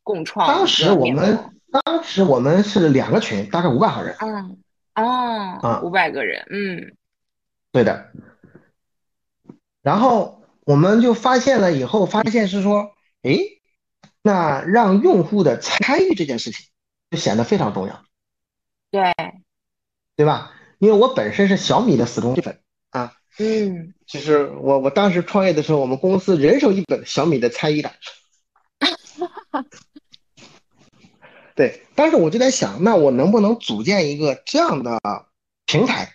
[0.02, 1.38] 共创当时我们
[1.84, 4.16] 当时我们是两个群，大概五百号人。
[4.20, 4.58] 嗯
[4.94, 6.96] 哦啊，五百个人，嗯
[7.70, 8.10] 对的。
[9.80, 13.60] 然后我们就发现了以后，发现是说，诶，
[14.22, 16.66] 那让用户的参与这件事情
[17.12, 18.02] 就显得非常重要，
[18.90, 19.14] 对，
[20.16, 20.52] 对吧？
[20.78, 22.60] 因为我本身是小米的死忠粉
[22.90, 27.92] 啊，嗯就是我我当时创业的时候，我们公司人手一本小米的猜疑感。
[31.54, 34.98] 对，但是我就在想，那我能不能组建一个这样的
[35.66, 36.14] 平台，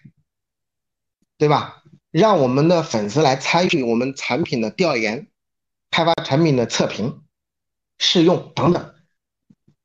[1.38, 1.84] 对吧？
[2.10, 5.28] 让我们的粉丝来参与我们产品的调研、
[5.92, 7.22] 开发产品的测评、
[8.00, 8.96] 试用等等。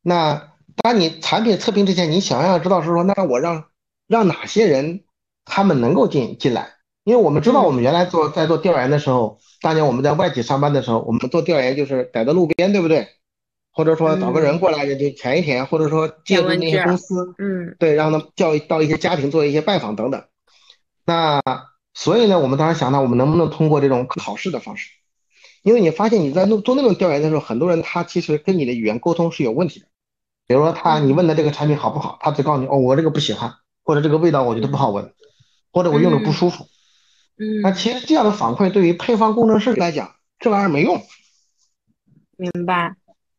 [0.01, 3.69] 那当你产品测评之前，你想要知道是说，那我让
[4.07, 5.05] 让哪些人
[5.45, 6.78] 他们能够进进来？
[7.09, 13.09] 因为我们知道，我们原来做在做调研的时候，当年我们在外企上班的时候，我们做调研就是逮到路边，对不对？
[13.73, 20.23] 或者说找个人过来就填一填，或者说借助那些公司，嗯，对，让他叫到一些家庭做一些拜访等等。
[21.07, 21.41] 那
[21.95, 24.91] 所以呢，我们当时想到，我们能不能通过这种考试的方式？
[25.63, 29.87] 因为你发现你在弄做那种调研的时候，很多人他其实跟你的语言沟通是有问题的。
[30.47, 35.15] 比如说他你问他这个产品好不好，他只告诉你哦，我这个不喜欢，或者这个味道我觉得不好闻，
[35.73, 36.65] 或者我用着不舒服。
[36.65, 36.69] 嗯，
[37.62, 41.01] 那其实这样的反馈对于配方工程师来讲，这玩意儿没用。
[42.36, 42.95] 明白，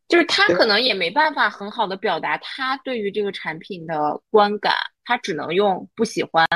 [0.08, 4.74] 就是他可能也没办法很好的表达他对于这个产品的观感，
[5.06, 6.48] 他只能用不喜欢、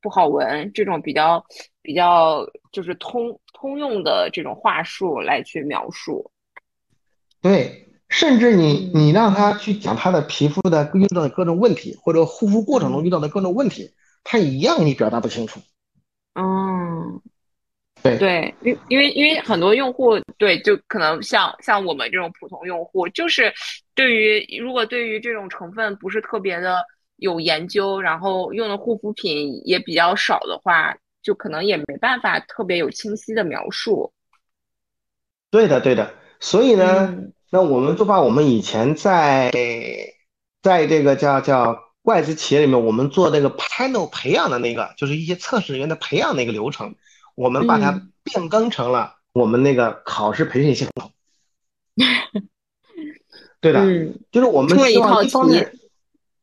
[0.00, 1.44] 不好闻这种比较
[1.82, 6.30] 比较就是通通用的这种话术来去描述。
[7.42, 13.90] 对，甚至你你让他去讲他的皮肤的遇到的各种问题，或者护肤过程中遇到的各种问题，
[14.24, 15.60] 他一样你表达不清楚。
[16.34, 17.20] 嗯，
[18.02, 23.52] 对对，因因为因为很多用户对，就可能像像我们这种普通用户，就是
[23.94, 26.84] 对于如果对于这种成分不是特别的
[27.16, 34.12] 有研究，然后用的护肤品也比较少的话，就可能也没办法特别有清晰的描述。
[35.50, 36.14] 对的，对的。
[36.38, 39.50] 所以呢，嗯那我们就把我们以前在
[40.62, 46.94] 在这个叫叫外资企业里面，我们做那个 panel 培养的那个，就是一些测试人员的培养那个流程，
[47.34, 51.12] 我们把它嗯变更成了我们那个考试培训系统。
[53.60, 55.72] 对的，嗯就是我们希望一方面，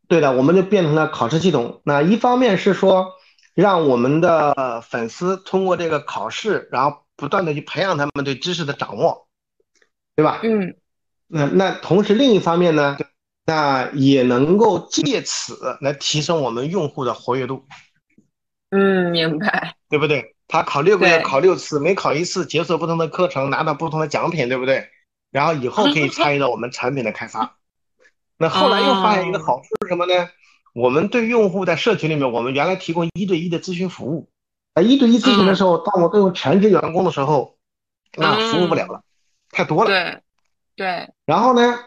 [0.08, 1.82] 对的，我们就变成了考试系统。
[1.84, 3.08] 那一方面是说，
[3.56, 9.28] 让我们的呃粉丝通过这个考试，然后不断的去培养他们对知识的掌握，
[10.16, 10.42] 对吧？
[10.44, 10.76] 嗯
[11.30, 12.98] 那那同时另一方面呢，
[13.48, 17.66] 那也能够借此来提升我们用户的活跃度，
[18.72, 19.76] 嗯，明白。
[19.90, 20.36] 对不对？
[20.50, 24.90] 他考六个月，考六次，每考一次解锁不同的课程，拿到不同的奖品，对不对？
[25.32, 27.58] 然后以后可以参与到我们产品的开发。
[28.38, 30.30] 那后来又发现一个好处是什么呢？
[30.74, 34.30] 我们对用户在社群里面，我们原来提供一对一的咨询服务，
[34.74, 37.58] 啊，一对一咨询的时候，当我都用全职员工的时候，
[38.18, 39.02] 那服务不了了，
[39.52, 39.90] 太多了。
[39.90, 40.22] 对
[40.76, 41.80] 对，然后呢，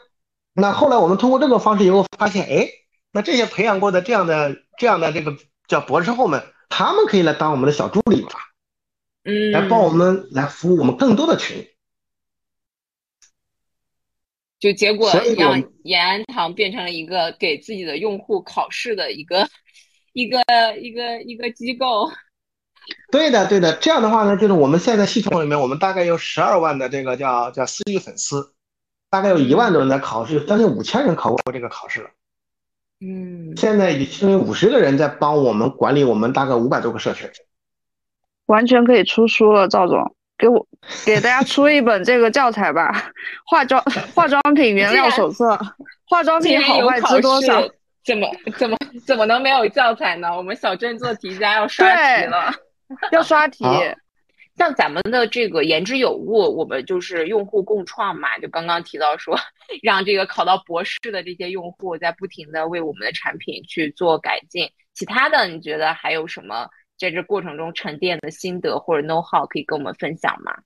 [0.52, 2.68] 那后来我们通过这个方式以后发现，哎，
[3.12, 5.36] 那这些培养过的这样的这样的这个
[5.68, 8.30] 叫博士后们，他们可以来当我们的小助理嘛，
[9.24, 11.66] 嗯，来帮我们来服务我们更多的群。
[14.58, 19.48] 就结果让延安堂变成了一个给自己的用户考试的一个
[20.12, 20.42] 一个
[20.78, 22.10] 一个一个机构。
[23.10, 23.74] 对的，对的。
[23.76, 28.52] 这样的话呢，就是我们现在系统里面，我们大概有十二万的这个叫叫私域粉丝，
[29.10, 32.10] 大概有一万多人在考试，将近五千人考过这个考试了。
[33.00, 37.28] 嗯，现在已经有五十个人在帮我们管理我们大概五百多个社群。
[38.46, 40.66] 完全可以出书了，赵总，给我
[41.04, 43.10] 给大家出一本这个教材吧，
[43.46, 43.82] 化妆
[44.14, 45.58] 化妆品原料手册，
[46.04, 47.62] 化妆品好坏知多少？
[48.04, 50.36] 怎么怎么怎么能没有教材呢？
[50.36, 52.52] 我们小镇做题家要刷题了。
[53.12, 53.80] 要刷题，好
[54.60, 59.34] 像咱们的这个言之有物，我们就是用户共创嘛，就刚刚提到说，
[59.82, 64.70] 让这个考到博士的这些用户在不停的为我们的产品去做改进。
[64.92, 70.58] 其他的，你觉得还有什么在这过程中沉淀的心得或者 know how 可以跟我们分享吗？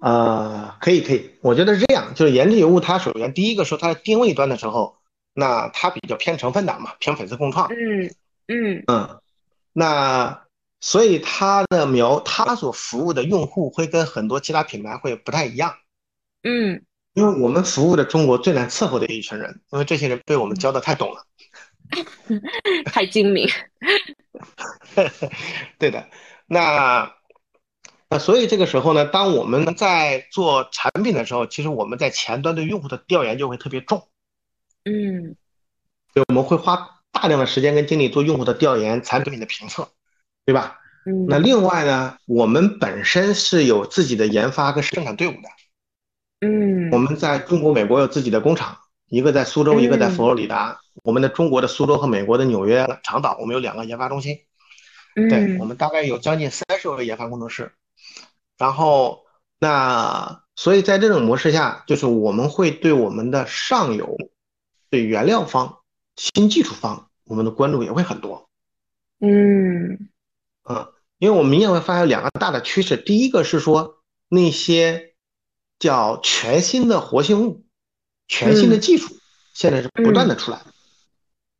[0.00, 2.78] 呃，可以可以，我觉得是这样，就是言之有物。
[2.78, 4.98] 它首先第一个说它的定位端的时候，
[5.32, 7.68] 那它比较偏成分党嘛，偏粉丝共创。
[7.68, 8.04] 嗯
[8.48, 9.20] 嗯嗯，
[9.72, 10.42] 那
[10.80, 15.76] 所以它的描它所服务的用户会跟很多其他品牌会不太一样，
[16.42, 21.26] 嗯因为我们服务的中国最难伺候的一群人，因为这些人被我们教的太懂了。
[22.86, 23.48] 太精明。
[25.76, 26.08] 对的，
[26.46, 27.12] 那
[28.08, 34.08] 那所以这个时候呢，当我们在做产品的时候，其实我们在前端对用户的调研就会特别重，
[34.84, 35.36] 嗯
[36.14, 39.90] 对我们会花大量的时间跟精力做用户的调研、产品的评测，
[40.44, 40.78] 对吧？
[41.06, 45.48] 嗯，那另外呢，我们本身是有自己的研发跟生产队伍的，
[46.46, 48.76] 嗯我们在中国、美国有自己的工厂，
[49.08, 50.80] 一个在苏州，一个在佛罗里达。
[51.02, 54.40] 我们的中国的苏州和美国的纽约长岛，我们有两个研发中心。
[55.14, 57.72] 对，我嗯们大概有将近三十位研发工程师。
[58.58, 59.24] 然后，
[59.58, 64.18] 那所以在这种模式下，就是我们会对我们的上游、
[64.90, 65.78] 对原料方、
[66.16, 68.50] 新技术方，我们的关注也会很多。
[69.20, 70.09] 嗯
[70.70, 73.96] 嗯，因为我们明显会发现两个大的趋势，第一个是说
[74.28, 75.14] 那些
[75.80, 77.64] 叫全新的活性物、
[78.28, 79.12] 全新的技术、
[79.52, 80.62] 现在是不断的出来，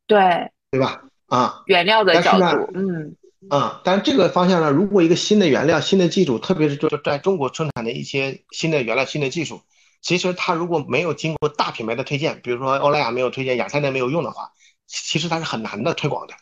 [0.07, 1.03] 对对吧？
[1.27, 3.17] 啊，原料的角度，嗯
[3.49, 9.61] 啊，但是这个方向呢，如果一个新的原料、新的技术，特别是就是在中国生产的一些新的原料、新的技术，
[10.01, 14.51] 其实它如果没有经过大品牌的推荐，比如说欧莱雅没有推荐，雅诗兰黛没有用的话，
[14.87, 16.33] 其实它是很难的推广的。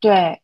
[0.00, 0.40] 对，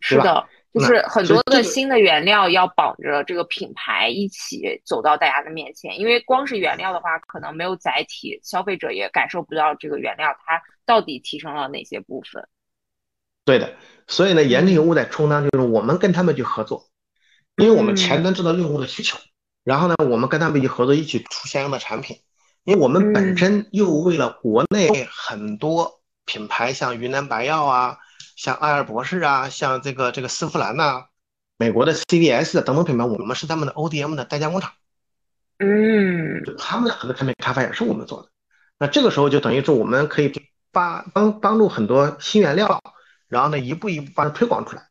[0.00, 12.48] 是的，就是很多的新的原料要绑着这个品牌一起走到大家的面前，因为光是原料的话，可能没有载体，消费者也感受不到这个原料它到底提升了哪些部分。
[13.44, 13.74] 对的，
[14.06, 16.86] 所以呢，研制用户在充当就是我们跟他们去合作，
[17.56, 19.18] 因为我们前端知道用户的需求，
[19.64, 22.18] 然后呢，我们跟他们一起合作，一起出相应的产品，
[22.64, 23.36] 因为我们本嗯。
[23.36, 27.98] 身又为了国内很多品牌，像云南白药啊，
[28.36, 31.06] 像爱尔博士啊，像这个这个丝芙兰呐、
[31.58, 34.72] 美国的 CVS 啊等等品牌，我们是他们的 ODM 的代加工厂，
[35.58, 38.28] 嗯就他们的很多产品开发也是我们做的。
[38.78, 40.32] 那这个时候就等于是我们可以
[40.70, 42.80] 帮帮帮助很多新原料，
[43.28, 44.88] 然后呢一步一步把它推广出来。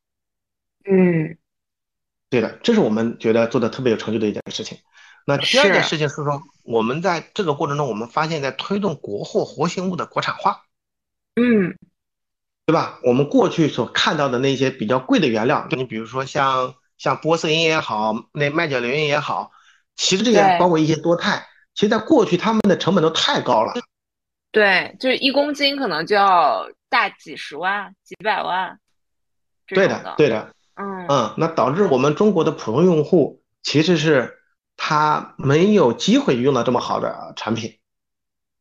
[0.89, 1.38] 嗯
[2.30, 4.78] 对的，这是我们觉得做的特别有成就的一件事情。
[5.26, 10.64] 那第二件事情是说，我们在这个过程中，我们发现，在推动国货活性物的国产化，
[11.36, 11.78] 嗯
[12.66, 12.99] 对吧？
[13.03, 19.51] 我们过去所看到的那些比较贵的原料，你比如说像像玻色因也好，那麦角硫因也好，
[19.95, 23.74] 其实这些包括一些多肽，其实在过去他们的成本都太高了。
[24.51, 28.80] 对，就是一公斤可能就要大几十万、几百万
[29.66, 34.39] 这对的，对的，嗯嗯，那导致我们中国的普通用户其实是
[34.78, 37.80] 他没有机会用到这么好的产品。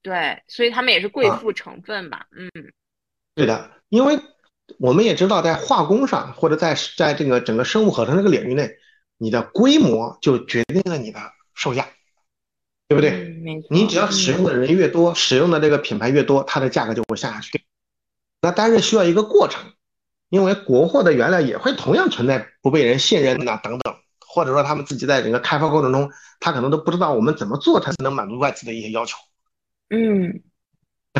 [0.03, 2.27] 对，所以他们也是贵啊妇成分吧？
[2.31, 2.49] 嗯
[3.35, 4.19] 对的，因为
[4.79, 8.71] 我们也知道，在化工上或者在在这个整个生物合成这个领域内，
[9.19, 11.21] 你的规模就决定了你的
[11.55, 11.87] 售价，
[12.89, 13.11] 对不对？
[13.11, 17.65] 嗯，你只要使用的人越多，使用的这个品牌越多，它的价格就会下下去。
[18.41, 19.73] 那但是需要一个过程，
[20.29, 29.19] 因为国货的原料也会同样存在不被人信任呐等等，或者说他们自己在整个开发过程中，他可能都不知道我们怎么做才能满足外资的一些要求。
[29.91, 30.43] 嗯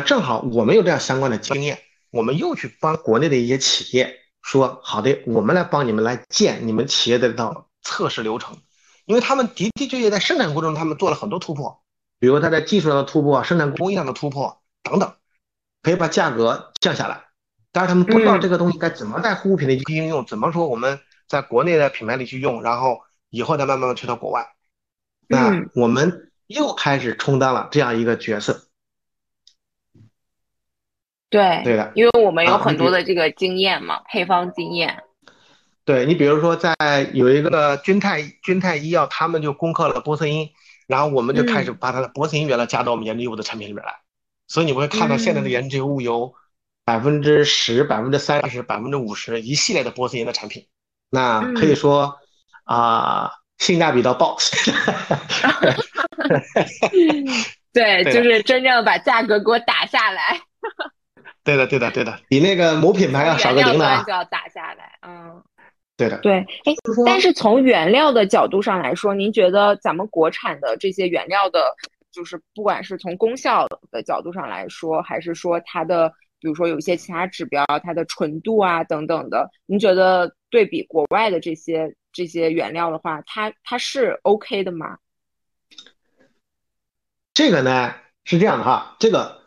[0.05, 1.77] 正好我们有这样相关的经验，
[2.11, 8.57] 我们又去帮国内的一些企业说，好的，我们来帮你们来建你们企业的这套测试流程，
[9.05, 11.81] 因为他们的的确确在生产过程中，他们做了很多突破，
[12.19, 15.13] 比如他在技术上的突破、生产工艺上的突破等等，
[15.81, 17.25] 可以把价格降下来。
[17.71, 22.99] 但是他们不知道嗯这个东西该怎么在护肤品里去应用，怎么说我们在国内的品牌里去用，然后
[23.29, 24.45] 以后再慢慢的推到国外。
[25.27, 28.67] 那嗯我们又开始充当了这样一个角色。
[31.31, 31.91] 对对的。
[31.95, 35.01] 因为我们有很多的这个经验嘛，配方经验。
[35.83, 36.75] 对你比如说，在
[37.13, 40.51] 有一个君泰君泰医药，他们就攻克了玻色因，
[40.85, 43.95] 然后我们就开始把它的玻色因原料加到我们研制物的产品里面来，
[44.47, 46.35] 所以你会看到现在的研制物有
[46.85, 50.67] 百分之十、百分之三十、百分之五十一系列的玻色因的产品，
[51.09, 52.15] 那可以说
[52.63, 54.37] 啊、性价比到爆。
[57.73, 60.39] 对，对就是真正把价格给我打下来，
[61.43, 64.11] 对的，对的，对的，比那个某品牌要少个零的啊端就。
[64.11, 64.97] 要打下来。
[65.01, 65.41] 嗯，
[65.97, 66.45] 对的，对，
[67.05, 71.75] 但是从原料的角度上来说，您觉得咱们国产的这些原料的，
[72.11, 84.97] 就是不管是从功效的角度上来说，还是说它的，比如说有一些其他指标，它的纯度啊等等的，您觉得对比国外的这些这些原料的话，它它是 OK 的吗？
[87.33, 89.40] 这个呢是这样的哈，这个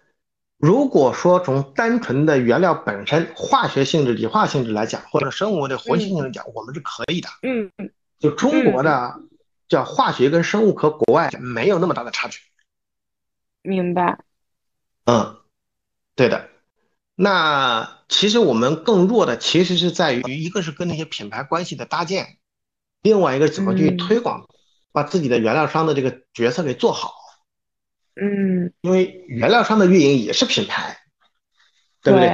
[0.64, 7.28] 如果说从单纯的原料本身化学性质、理化性质来讲，或者生物的活性性质来讲，我们是可以的。
[7.42, 7.70] 嗯
[8.18, 9.20] 就中国的
[9.68, 12.40] 叫化学跟生物和国外没有那么大的差距。
[13.60, 14.18] 明白。
[15.04, 15.36] 嗯，
[16.16, 16.48] 对的。
[17.14, 22.38] 那其实我们更弱的其实是在于，一个是跟那些品牌关系的搭建，
[23.02, 24.48] 另外一个怎么去嗯推广，
[24.92, 27.12] 把自己的原料商的这个角色给做好。
[28.16, 30.96] 嗯，因为原料商的运营也是品牌，
[32.02, 32.28] 对不对？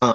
[0.00, 0.14] 嗯，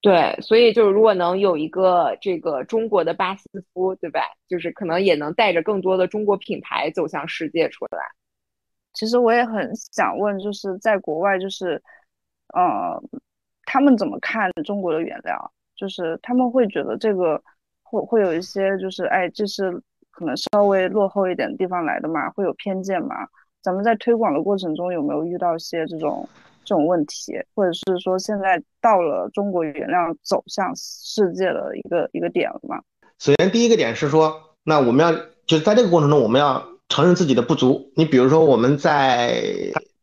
[0.00, 4.20] 对，所以就是如果能有一个这个中国的巴斯夫，对吧？
[4.48, 7.98] 就是可能也能带着更多的中国品牌走向世界出来。
[8.94, 11.82] 其实我也很想问，就是在国外，就是，
[12.54, 13.02] 呃，
[13.64, 15.52] 他们怎么看中国的原料？
[15.74, 17.42] 就是他们会觉得这个
[17.82, 19.82] 会会有一些，就是哎，这是
[20.16, 23.14] 可能稍微落后一点地方来的嘛，会有偏见嘛？
[23.62, 26.26] 咱们在推广的过程中有没有遇到一些这种
[26.64, 32.80] 这种问题，或者是说现在到了中国原料走向世界的一个一个点了吗？
[33.18, 35.12] 首先第一个点是说，那我们要
[35.46, 37.92] 就是在这个过程中，我们要承认自己的不足。
[37.94, 39.34] 你比如说，我们在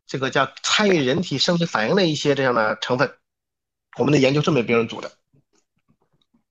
[0.05, 3.09] 这个叫参与人体生理反应的一些这样的成分，
[3.97, 5.09] 我们的研究是没别人做的，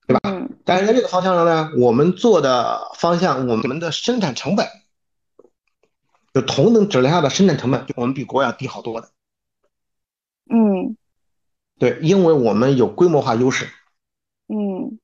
[0.07, 0.19] 对吧？
[0.25, 4.65] 嗯但是在这个方向上呢，我们做的方向，我们的生产成本，
[6.33, 9.09] 就同等质量下的生产成本，就我们比国外要低好多的。
[10.49, 10.95] 嗯
[11.79, 13.67] 对，因为我们有规模化优势
[14.47, 14.99] 嗯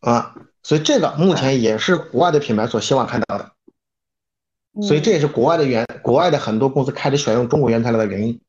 [0.00, 3.52] 啊，所以这个目前也是国外的品牌所希望看到的。
[4.72, 8.40] 嗯，所以这也是国外的原国外的很多公司开始选用中国原材料的原因，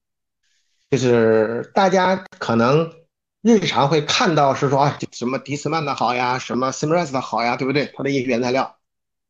[0.89, 2.93] 就是大家可能
[3.42, 7.92] 日常会看到是说啊什么迪斯曼的好呀，什么 Simrise 的好呀，对不对？
[7.96, 8.78] 它的一些原材料，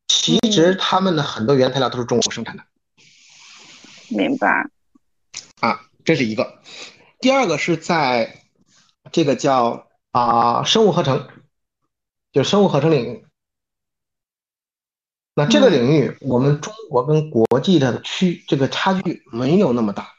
[0.08, 2.64] 其实他们的很多原材料都是中国生产的
[4.10, 4.68] 明白。
[5.60, 6.60] 啊，这是一个。
[7.20, 8.42] 第二个是在
[9.12, 11.28] 这个叫啊生物合成，
[12.32, 13.24] 就是生物合成领域。
[15.34, 20.12] 那这个领域，我们中国跟国际的区这个差距没有那么大。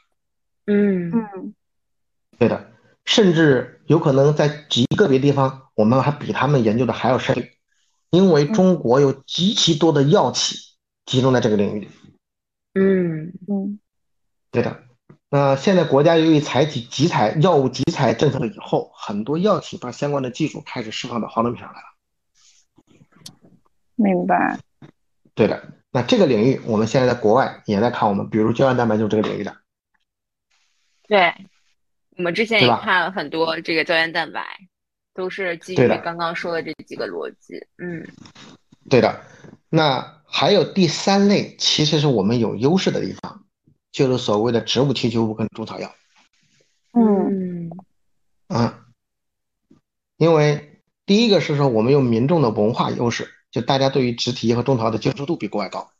[0.66, 1.54] 嗯嗯
[2.36, 2.72] 对的，
[3.04, 7.50] 甚至有可能在极个别地方，我们还比他们研究的还要深，
[8.10, 10.56] 因为中国有极其多的药企
[11.04, 11.88] 集中在这个领域里。
[12.74, 13.78] 嗯嗯
[14.50, 14.82] 对的，
[15.30, 21.86] 那现在国家由于采取集采药物集采政策了以后，很多药企把相关的技术开始释放到化妆品上来了。
[23.96, 24.58] 明白。
[25.34, 29.56] 对的，那这个领域我们现在在国外也在看我们，比如胶原蛋白就是这个领域的。
[31.06, 31.34] 对，
[32.16, 34.44] 我们之前也看了很多这个胶原蛋白，
[35.14, 37.54] 都是基于刚刚说的这几个逻辑。
[37.78, 38.06] 嗯
[38.88, 39.20] 对的，
[39.70, 43.44] 那还有第三类，其实是我们有优势的地方，
[43.90, 45.94] 就是所谓的植物提取物跟中草药。
[46.92, 47.70] 嗯嗯
[48.48, 48.86] 啊，
[50.18, 55.90] 因为第一个是说我们有民众的文化优势，就大家对于植体和中草药的接受度比国外高。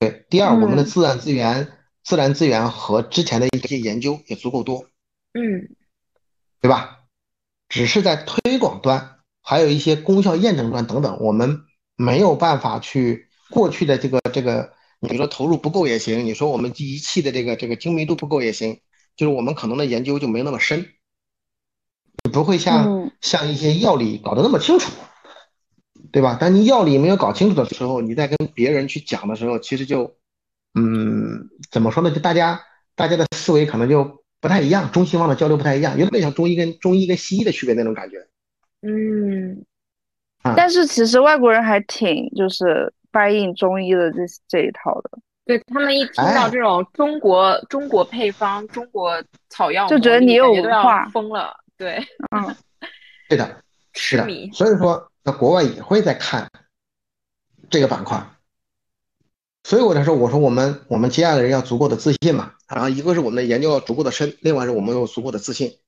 [0.00, 1.73] 对，第二，我们的嗯自然资源、
[2.04, 4.86] 自然资源和之前的一些研究也足够多，
[5.32, 5.74] 嗯
[6.60, 7.00] 对吧？
[7.68, 11.64] 只是在推广端，还有一些功效验证端等等，我们
[11.96, 18.80] 没有办法去过去的这个这个，你说投入不够也行，你说我们仪器的这个这个精密度不够也行，
[19.16, 20.86] 就是我们可能的研究就没那么深，
[22.32, 24.92] 不会像嗯像一些药理搞得那么清楚，
[26.12, 26.36] 对吧？
[26.40, 30.14] 当你药理没有搞清楚的时候，你在跟别人去讲的时候，其实就，
[30.74, 32.10] 嗯，怎么说呢？
[32.10, 32.60] 就大家
[32.94, 38.26] 大家的思维可能就不太一样，中西方的交流不太一样，有点像中医跟中医跟西医的区别那种感觉。
[38.82, 39.64] 嗯
[40.56, 45.10] 但是其实外国人还挺就是 buy in 中医的这这一套的，
[45.46, 51.54] 对他们一听到哎这种中国中国配方、中国草药就觉得你有文化疯了。
[51.78, 51.96] 对，
[52.36, 52.54] 嗯
[53.30, 53.62] 对的，
[53.94, 54.26] 是的。
[54.52, 56.46] 所以说，在国外也会在看
[57.70, 58.22] 这个板块。
[59.64, 62.52] 所以我才说，我说我们我们接下来的人要足够的自信嘛。
[62.68, 65.78] 然后一个是我们的研究要足够的深，另外是我们有足够的自信。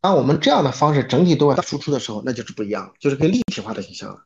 [0.00, 4.24] 当我们这样的方式整体对外输出的时候，那就是不一样了，就是更立体化的形象了，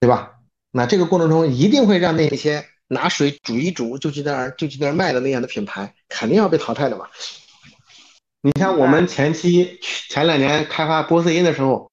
[0.00, 0.38] 对吧？
[0.70, 7.08] 那这个过程中一定会让那些拿水煮一煮就去那儿就去那儿卖的那样的品牌，肯定要被淘汰的嘛。
[8.40, 11.89] 你像我们前期前两年开发波斯因的时候，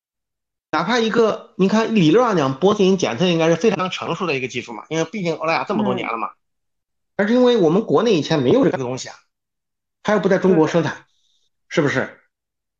[0.71, 6.31] 哪怕一个，你看理论上讲，波斯因检测应该是非常成熟的一个技术嘛，因为毕竟欧莱雅这么多年了嘛。
[7.15, 9.15] 而是因为我们国内以前没有这个东西啊，
[10.03, 11.05] 它又不在中国生产，
[11.67, 12.19] 是不是？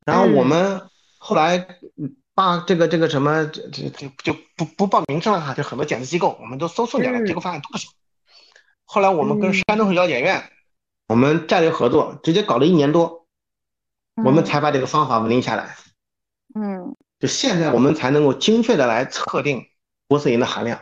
[0.06, 1.58] 然后我们后来
[1.96, 7.90] 嗯把这个这个什么这这这就不不报名称了哈，就很多检测机构我们都都送检了，嗯结果发现都不行。
[8.84, 10.52] 后来我们跟山东省药检院，
[11.08, 13.26] 我们战略合作，直接搞了一年多，
[14.24, 15.76] 我们才把这个方法稳定下来。
[16.54, 19.66] 嗯就现在我们才能够精确的来测定
[20.08, 20.80] 玻色因的含量，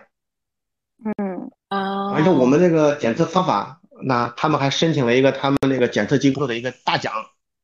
[1.17, 7.13] 嗯啊，而且我们这个检测方法，那他们还申请了一个他们那个检测机构的一个大奖，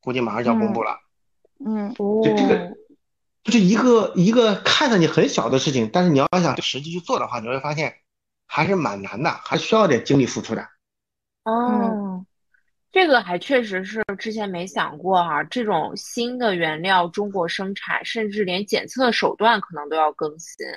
[0.02, 1.00] 估计马上就要公布了。
[1.64, 2.76] 嗯哦就这个，
[3.44, 7.96] 就是一个一个看上去很小的事情，但是你要想实际去做的话，你会发现
[8.48, 10.68] 还是蛮难的，还需要点精力付出的。
[11.44, 12.26] 哦，
[12.92, 20.68] 这个还确实是之前没想过哈、这种新的原料中国生产，甚至连检测手段可能都要更新。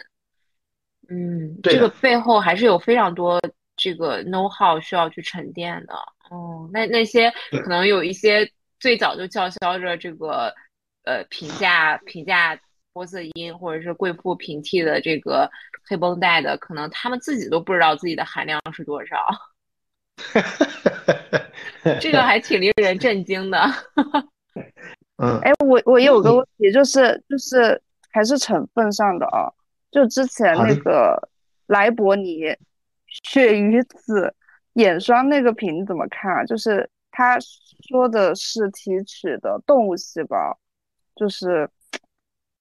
[1.09, 3.41] 嗯，对这个背后还是有非常多
[3.77, 5.95] 这个 know how 需要去沉淀的。
[6.31, 7.31] 哦，那那些
[7.63, 8.49] 可能有一些
[8.79, 10.55] 最早就叫嚣着这个
[11.03, 12.59] 呃平价平价
[12.93, 15.51] 玻色因或者是贵妇平替的这个
[15.87, 19.19] 黑绷带的，可能他们自己都不知道自己的含量是多少。
[22.01, 23.59] 这个还挺令人震惊的。
[25.17, 27.81] 嗯，哎，我我有个问题，就是就是
[28.11, 29.53] 还是成分上的啊，
[29.91, 31.29] 就之前那个
[31.67, 32.45] 莱博尼
[33.23, 34.35] 鳕鱼子
[34.73, 36.45] 眼霜那个品你怎么看啊？
[36.45, 37.39] 就是他
[37.89, 40.59] 说的是提取的动物细胞，
[41.15, 41.69] 就是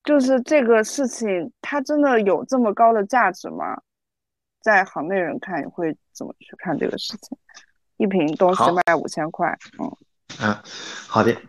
[0.04, 3.82] 就是这个事情，它真的有这么高的价值吗？
[4.62, 7.38] 在行内人看，你会怎么去看这个事情？
[8.04, 10.62] 一瓶东西卖五千块，嗯，啊，
[11.08, 11.42] 好的，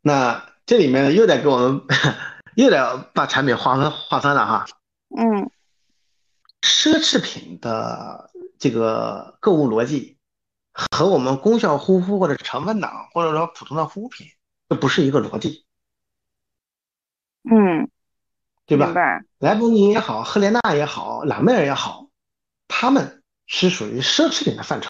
[0.00, 1.82] 那这里面又得给我们
[2.56, 4.66] 又得把产品划分划分了哈，
[5.16, 5.48] 嗯，
[6.62, 10.18] 奢侈品的这个购物逻辑
[10.72, 14.26] 和我们功效护肤或者成分党或者说普通的护肤品，
[14.68, 15.64] 这不是一个逻辑，
[17.48, 17.88] 嗯，
[18.66, 18.92] 对吧？
[19.38, 22.08] 莱博尼也好，赫莲娜也好，兰妹儿也好，
[22.66, 24.88] 他们是属于奢侈品的范畴。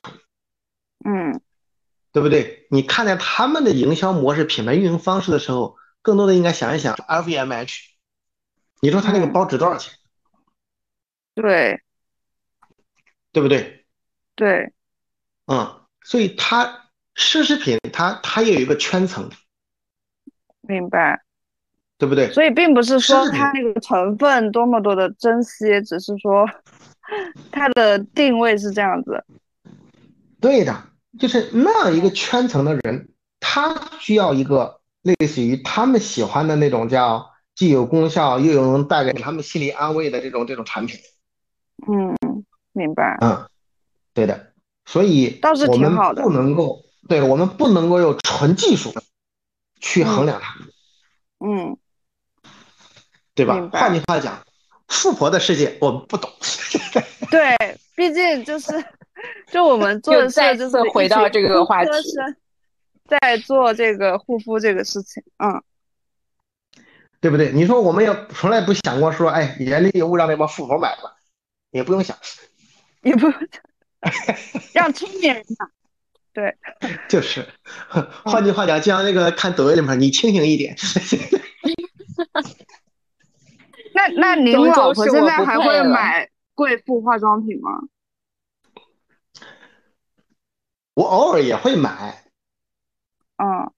[1.04, 1.40] 嗯，
[2.12, 2.66] 对不对？
[2.70, 7.78] 你看待他们的营销模式、品牌运营方式的时候，更多的应该想一想 LVMH。
[8.80, 9.92] 你说他那个包值多少钱？
[11.34, 11.80] 对，
[13.32, 13.84] 对不对？
[14.34, 14.72] 对，
[15.46, 19.30] 嗯，所以它奢侈品，它它也有一个圈层，
[20.62, 21.22] 明白。
[21.98, 22.32] 对不对？
[22.32, 26.48] 所以并不是说它那个成分多么多的珍惜，只是说
[27.52, 29.22] 它的定位是这样子。
[30.40, 30.74] 对的，
[31.18, 33.08] 就是那样一个圈层的人，
[33.40, 41.00] 他需要一个类似于他们喜欢的那种叫既有功效又有能带给他们心理安慰的这种这种产品。
[41.88, 43.18] 嗯，明白。
[43.20, 43.48] 嗯，
[44.14, 44.52] 对的，
[44.84, 48.92] 所以倒是我们挺好的不能够，对我们不能够用纯技术
[49.80, 50.54] 去衡量它，
[51.44, 51.76] 嗯，
[53.34, 54.42] 对吧换句话讲，
[54.88, 56.30] 富婆的世界我们不懂。
[57.30, 57.56] 对，
[57.94, 58.72] 毕竟就是
[59.46, 61.90] 就我们做的事就是回到这个话题
[63.06, 65.22] 在做这个护肤这个事情。
[65.38, 65.62] 嗯，
[67.20, 67.50] 对不对？
[67.52, 71.16] 你说我们也从来不想过说，哎，眼里有物让那帮富婆买吧，
[71.70, 72.16] 也不用想，
[73.02, 73.26] 也不
[74.72, 75.66] 让聪明人买。
[76.32, 76.56] 对，
[77.08, 77.44] 就是，
[78.24, 80.76] 换句话讲，就像那个看抖音里面，你清醒一点。
[83.92, 87.72] 那那您老婆现在还会买贵妇化妆品吗？
[90.94, 92.22] 我偶尔也会买，
[93.36, 93.72] 嗯，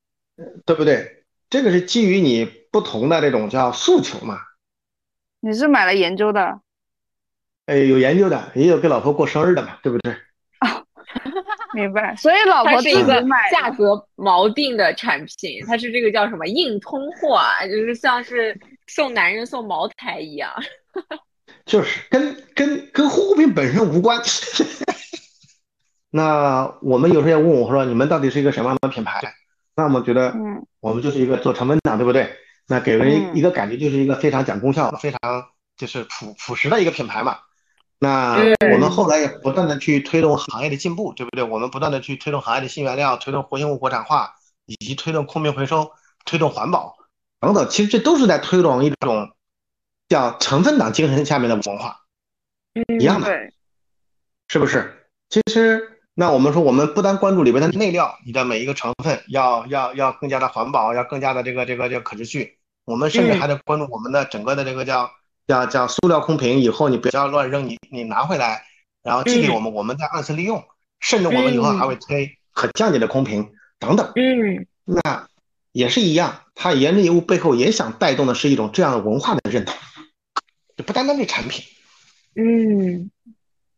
[0.64, 1.24] 对不对？
[1.50, 4.38] 这个是基于你不同的这种叫诉求嘛。
[5.40, 6.60] 你是买了研究的？
[7.66, 10.12] 哎，有研究的，也有给老婆过生日的嘛，对不对？
[10.60, 10.82] 啊
[11.74, 12.16] 明白。
[12.16, 20.50] 所以老婆是一个价格锚定的产品，它是这个叫什么硬通货啊，就是像是送男人送茅台一样。
[21.64, 24.18] 就是跟跟跟护肤品本身无关。
[26.14, 29.18] 那我们有时候也问我说，你们到底是一个什么样的品牌？
[29.74, 32.30] 那我们觉得嗯我们就是一个做成分党，对不对？
[32.66, 35.18] 那给人嗯一个感觉就是一个非常讲功效、非常
[35.78, 37.38] 就是朴朴实的一个品牌嘛。
[37.98, 38.36] 那
[38.72, 41.42] 我们后来也不断的去推动行业的进步，对不对？
[41.42, 44.34] 我们不断的去推动行业的新原料，推动活性物国产化，
[44.66, 45.92] 以及推动空瓶回收、
[46.26, 46.94] 推动环保
[47.40, 47.66] 等等。
[47.70, 49.30] 其实这都是在推动一种
[50.08, 52.00] 叫成分党精神下面的文化，
[53.00, 53.28] 一样的。
[53.28, 53.54] 对，
[54.48, 55.08] 是不是？
[55.30, 62.58] 其实，那我们说，我们不单关注里边的内料，你的每一个成分要要要更加的环保，要更加的这个这个这个可持续。
[62.84, 65.10] 我们甚至还得关注我们的整个的这个叫
[65.46, 68.62] 叫叫塑料空瓶，以后你不要乱扔，你你拿回来，
[69.02, 70.62] 然后寄给我们，我们再二次利用。
[71.00, 74.12] 甚至我们以后还会推可降解的空瓶等等。
[74.14, 75.28] 嗯那
[75.72, 79.74] 也是一样，它研制业务背后也想带动的是一种这样的文化的认同，
[80.76, 81.64] 就不单单是产品。
[82.34, 83.10] 嗯，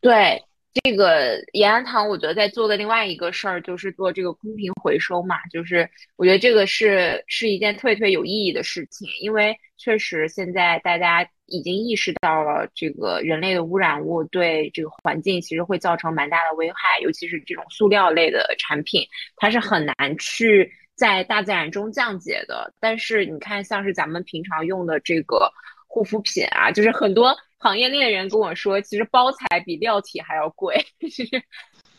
[0.00, 0.42] 对，
[0.82, 19.06] 这个延安堂，我觉得在做的另外一个事儿就是做这个空瓶回收嘛，就是我觉得这个是是一件特别特别有意义的事情，因为确实现在大家已经意识到了这个人类的污染物对这个环境其实会造成蛮大的危害，尤其是这种塑料类的产品，
[19.36, 22.72] 它是很难去在大自然中降解的。
[22.80, 25.48] 但是你看，像是咱们平常用的这个
[25.94, 31.24] 护肤品啊，就是很多行业内的人跟我说，其实包材比料体还要贵， 就是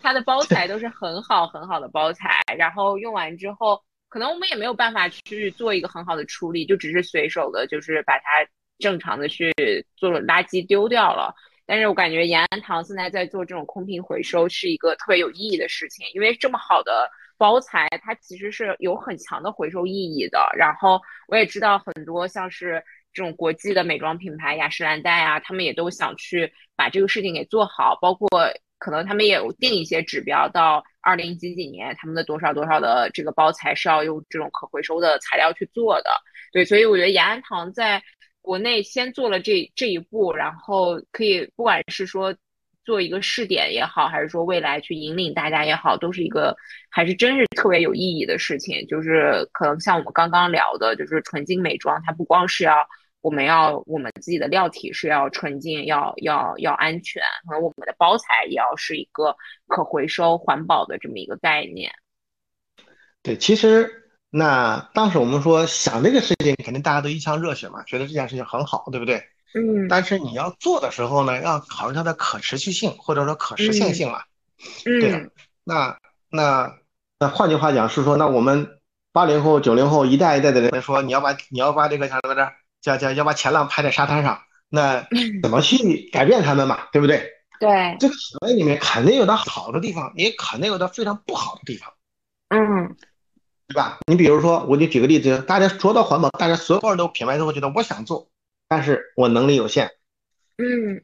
[0.02, 8.24] 它的包材都是很好很好的包材，然后用完之后，可能我们也没有办法去做一个很好的处理，就只是随手的，就是把它
[8.80, 9.54] 正常的去
[9.96, 11.34] 做垃圾丢掉了。
[11.66, 20.46] 但是我感觉延安堂现在在做这种空瓶回收是一个特别有意义的事情，因为这么好的包材，它其实是有很强的回收意义的。
[20.58, 22.84] 然后我也知道很多像是
[23.16, 28.30] 这种国际的美妆品牌雅诗兰黛啊，他们也都想去把这个事情给做好，包括
[28.78, 36.12] 可能他们也有定一些指标，到二零几几年他们的多少多少的这个包材是要用这种可回收的材料去做的。
[36.52, 38.04] 对，所以我觉得雅安堂在
[38.42, 42.36] 国内先做了这这一步，然后可以不管是说
[42.84, 46.56] 做一个试点也好，还是说未来去引领大家也好，都是一个
[46.90, 48.86] 还是真是特别有意义的事情。
[48.88, 52.88] 就是可能像我们刚刚聊的，就是纯净美妆，它不光是要
[53.26, 61.92] 我们要我们自己的料体是要纯净，要要要安全，可能我们的包材也要是一个可回收环保的这么一个概念。
[63.24, 64.04] 对，其实。
[64.38, 69.24] 那当时我们说想这个事情，肯定大家都一腔热血嘛，觉得这件事情很好，对不对？
[69.54, 69.88] 嗯。
[69.88, 74.22] 但是你要做的时候呢，要考虑它的可持续性或者说可实现性嘛。
[74.86, 75.00] 嗯。
[75.00, 75.30] 对。
[75.64, 75.98] 那
[76.30, 76.76] 那
[77.18, 78.68] 那换句话讲是说，那我们
[79.14, 82.52] 八零后、九零后一代一代的人说，你要把你要把这个叫什么着，
[82.86, 85.08] 叫叫要把前浪拍在沙滩上，那
[85.42, 86.88] 怎么去改变他们嘛？
[86.92, 87.32] 对不对？
[87.60, 87.98] 对。
[88.00, 91.92] 这个行业里面肯定有它好的地方，也肯定有它非常不好的地方。
[92.50, 92.96] 嗯。
[93.68, 93.98] 对吧？
[94.06, 98.30] 你比如说，我就举个例子，大家说到环保，大家所有人都品牌都会觉得我想做，
[98.68, 99.90] 但是我能力有限，
[100.58, 101.04] 嗯，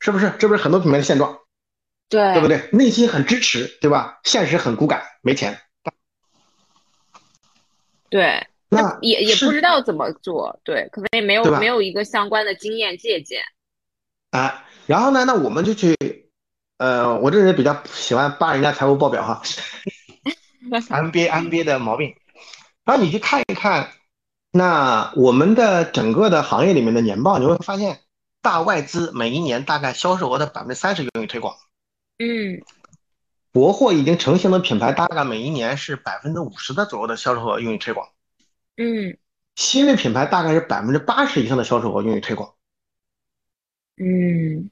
[0.00, 0.32] 是不是？
[0.38, 1.40] 这不是很多品牌的现状，
[2.08, 2.66] 对，对不对？
[2.72, 4.20] 内心很支持，对吧？
[4.24, 5.60] 现实很骨感，没钱，
[8.08, 13.42] 对，那也也不知道怎么做，对，可能也没有没有一个相关的经验借鉴，
[14.30, 15.94] 啊，然后呢，那我们就去，
[16.78, 19.42] 呃，我这人比较喜欢扒人家财务报表哈。
[20.70, 22.14] MBA MBA 的毛病，
[22.84, 23.92] 然后你去看一看，
[24.52, 28.00] 那我们的整个的行业里面的年报，你会发现，
[28.40, 31.56] 大外资每一年大概销售额的百分之三十用于推广，
[32.18, 32.62] 嗯，
[33.52, 38.08] 国货已经成型的品牌大概每一年是百分之五十的左右的销售额用于推广，
[38.76, 39.18] 嗯，
[39.54, 42.54] 新的品牌大概是百分之八十以上的销售额用于推广，
[43.96, 44.70] 嗯，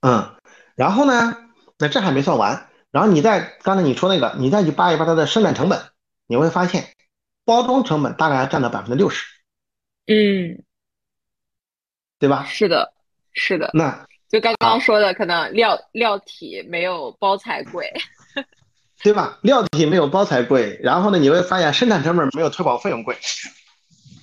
[0.00, 0.36] 嗯，
[0.74, 2.68] 然后呢，那这还没算完。
[2.90, 5.80] 然后你再刚才你说那个，你再去扒一扒它的生产成本，
[6.26, 6.94] 你会发现，
[7.46, 9.24] 包装成本大概占到百分之六十，
[10.06, 10.62] 嗯，
[12.18, 12.44] 对吧？
[12.44, 12.92] 是的，
[13.32, 13.70] 是的。
[13.72, 17.90] 那就刚刚说的，可能料料体没有包材贵，
[19.02, 19.38] 对吧？
[19.42, 23.18] 料体没有包材贵，然后呢，你会发现生产成本没有推广费用贵，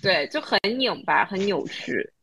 [0.02, 2.14] 对，就很拧巴，很扭曲，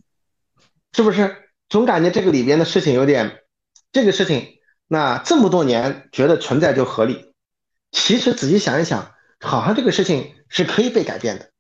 [0.93, 1.51] 是不是？
[1.69, 3.43] 总感觉这个里边的事情有点，
[3.93, 4.55] 这个事情。
[4.89, 7.33] 那这么多年觉得存在就合理，
[7.91, 11.51] 其实仔细想一想，好像这个事情是可以被改变的，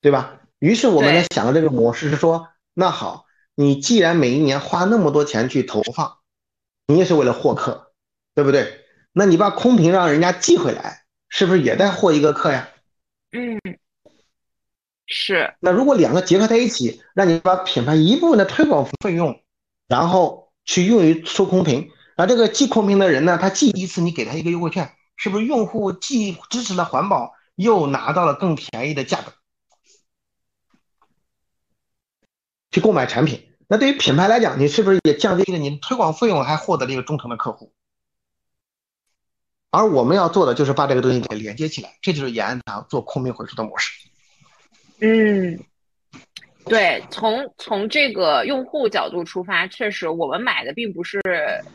[0.00, 0.40] 对吧？
[0.58, 6.18] 于是我们呢想的这个模式是说，那好，你既然每一年花那么多钱去投放，
[6.88, 7.83] 你也是为了获客，
[8.34, 8.84] 对不对？
[9.12, 12.68] 那你把空瓶让人家寄回来，是不是也在获一个客呀？
[13.32, 13.60] 嗯，
[15.06, 15.54] 是。
[15.60, 19.42] 那如果两个结合在一起，让你把品牌一部分的推广费用，
[19.88, 20.42] 然后。
[20.66, 29.34] 去用于收空瓶，而这个寄空瓶的人呢，他寄一次，你给他一个优惠券，是不是用户既支持了环保，又拿到了更便宜的价格
[32.70, 33.46] 去购买产品？
[33.68, 37.70] 那对于品牌来讲，你是不是也降低了你推广费用，还获得了一个忠诚的客户？
[39.74, 43.90] 而我们要做的就是把这个东西给连接起来，这就是延安堂做空瓶回收的模式。
[45.00, 45.58] 嗯。
[46.66, 51.20] 对，从从这个用户角度出发，确实我们买的并不是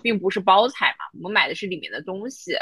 [0.01, 2.53] 并不是包材嘛，我们买的是里面的东西。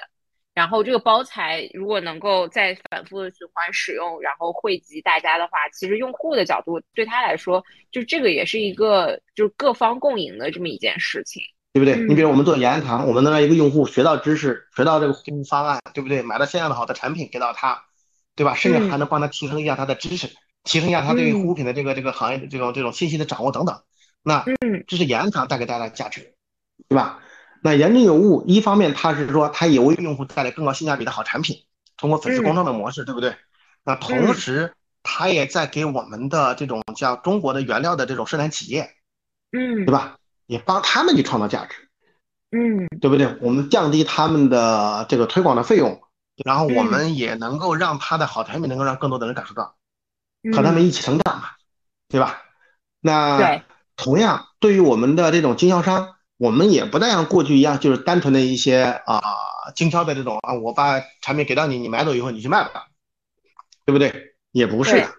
[0.54, 7.64] 然后这个包材如果能够再反复的循环使用，然后惠及大家的话，其实用户的角度对他来说，
[7.94, 11.42] 就这个也是一个就是各方共赢的这么一件事情，
[11.78, 12.08] 对不对？
[12.08, 16.24] 你比如我们做延安堂，我们能让一个用户学到知识，学到这个服务方案，对不对？
[16.24, 17.84] 买到相应的好的产品给到他，
[18.36, 18.56] 对吧？
[18.56, 20.30] 甚至还能帮他提升一下他的知识。
[20.64, 23.80] 提升一下他对于护肤品的这个这个行业的这种这种信息的掌握等等，
[24.24, 24.44] 那
[24.88, 26.34] 这是延安堂带给大家的价值，
[26.90, 27.20] 对吧？
[27.62, 31.64] 那言之有物，一方面它是说它也为用户带来更高性价比的好产品，
[31.96, 33.36] 通过粉丝公众的模式，对不对？
[33.84, 34.74] 那同时
[35.04, 38.90] 它也在给我们的这种叫中国的原料的这种生产企业，
[39.54, 40.18] 嗯，对吧？
[40.48, 41.76] 也帮他们去创造价值，
[42.52, 43.38] 嗯，对不对？
[43.42, 46.02] 我们降低他们的这个推广的费用，
[46.44, 49.76] 然后我们也能够让他的好产品能够让更多的人感受到。
[50.56, 51.50] 和他们一起成长嘛，
[52.08, 52.42] 对吧？
[53.02, 53.64] 那
[53.98, 59.22] 同样对于我们的这种经销商，我们也不再像过去一样，就是单纯的一些啊
[59.76, 62.86] 经销的这种啊，我把产品给到你，你买走以后你去卖吧，
[63.86, 64.36] 对不对？
[64.52, 65.10] 也不是的。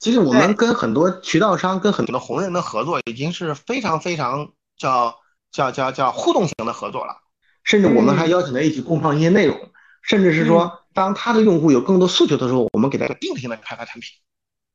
[0.00, 5.14] 其实我们跟很多渠道商、跟很多的红人的合作，已经是非常非常叫
[5.50, 7.16] 叫叫叫互动型的合作了。
[7.62, 9.58] 甚至我们还邀请他一起共创一些内容，
[10.02, 14.10] 甚至是说，当他的用户有更多诉求的时候，我们给他定性的开发产品。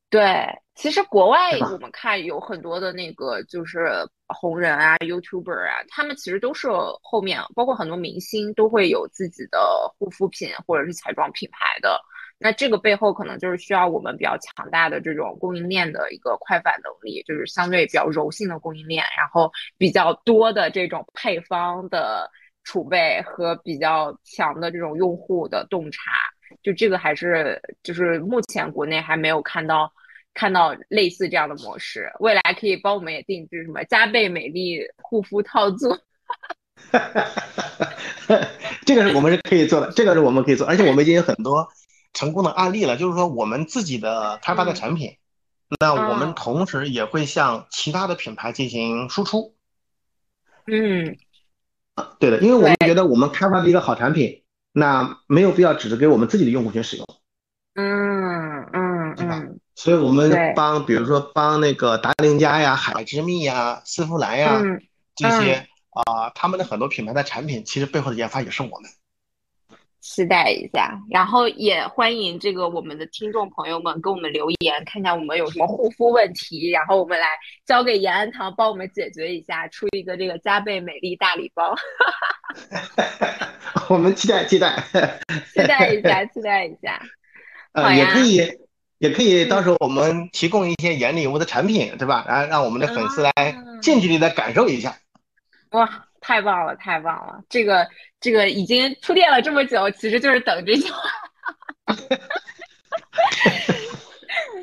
[0.08, 0.44] 对，
[0.74, 3.88] 其实国外我们看有很多的那个就是
[4.26, 6.66] 红人啊、YouTuber 啊，他们其实都是
[7.00, 9.60] 后面包括很多明星都会有自己的
[9.96, 12.00] 护肤品或者是彩妆品牌的。
[12.42, 22.30] 那这个背后可能就是需要我们比较强大的这种供应链的一个快反能力，就是相对比较柔性的供应链，然后比较多的这种配方的
[22.64, 26.00] 储备和比较强的这种用户的洞察，
[26.62, 29.92] 就这个还是就是目前国内还没有看到
[30.32, 35.94] 看到类似这样的模式，未来可以帮我们也定制什么加倍美丽护肤套组。
[38.86, 41.68] 这个是我们是可以做的，这个是我们可以做，而且我们已经有很多。
[42.12, 45.16] 成功的案例了，就是说我们自己的开发的产品，
[45.78, 49.54] 那我们同时也会向其他的品牌进行输出。
[50.66, 51.16] 嗯，
[51.94, 54.42] 啊，对的，因为我们觉得我们开发的一个好产品，
[54.72, 57.06] 那没有必要只是给我们自己的用户群使用。
[57.74, 59.42] 嗯嗯，对吧？
[59.76, 64.60] 所以我们帮，比如说帮那个达令家呀、海之蜜呀、丝芙兰呀
[65.14, 68.90] 这些啊，他们的很多品牌的产品，其实背后的研发也是我们。
[70.00, 77.26] 期待一下，然后也欢迎这个我们的听众朋友们给我们留言，看看我们有什么护肤问题，然后我们来
[77.66, 81.74] 交给延安堂帮我们解决一下，出一个这个加倍美丽大礼包。
[83.88, 84.82] 我们期待期待
[85.52, 87.00] 期待一下 期待一下。
[87.72, 88.36] 呃，也可以
[88.98, 92.24] 也可以，到时候我们提供一些眼礼物的产品，对吧？
[92.26, 93.32] 然后让我们的粉丝来
[93.80, 94.96] 近距离的感受一下。
[95.70, 96.06] 哇！
[96.20, 97.42] 太棒了，太棒了！
[97.48, 97.88] 这个
[98.20, 101.00] 这个已经铺垫了这么久，其实就是等这句话。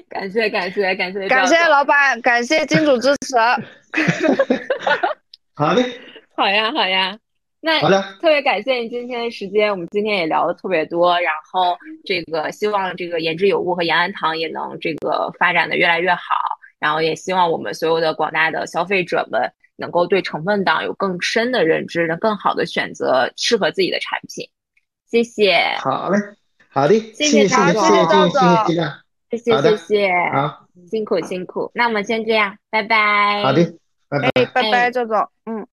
[0.10, 3.36] 感谢感谢感谢感谢老板，感谢金主支持。
[5.54, 5.84] 好嘞，
[6.38, 7.18] 好呀好呀。
[7.60, 7.82] 那
[8.20, 16.36] 特别感谢你今天的时间，我们今天也聊的特别多，然后这个希望这个言之有物和延安堂也能这个发展的越来越好，
[16.80, 19.52] 然后也希望我们所有的广大的消费者们。
[19.78, 24.50] 能够对成分党有更深的认知，能更好的选择适合自己的产品。
[25.10, 25.58] 谢谢。
[25.80, 26.18] 好嘞，
[26.68, 28.42] 好的，谢谢谢赵总，谢谢赵总，
[29.30, 31.72] 谢谢谢谢，好，辛苦辛苦。
[31.74, 33.42] 那我们先这样，拜拜。
[33.42, 33.64] 好的，
[34.10, 35.66] 拜拜，拜拜，赵总，嗯。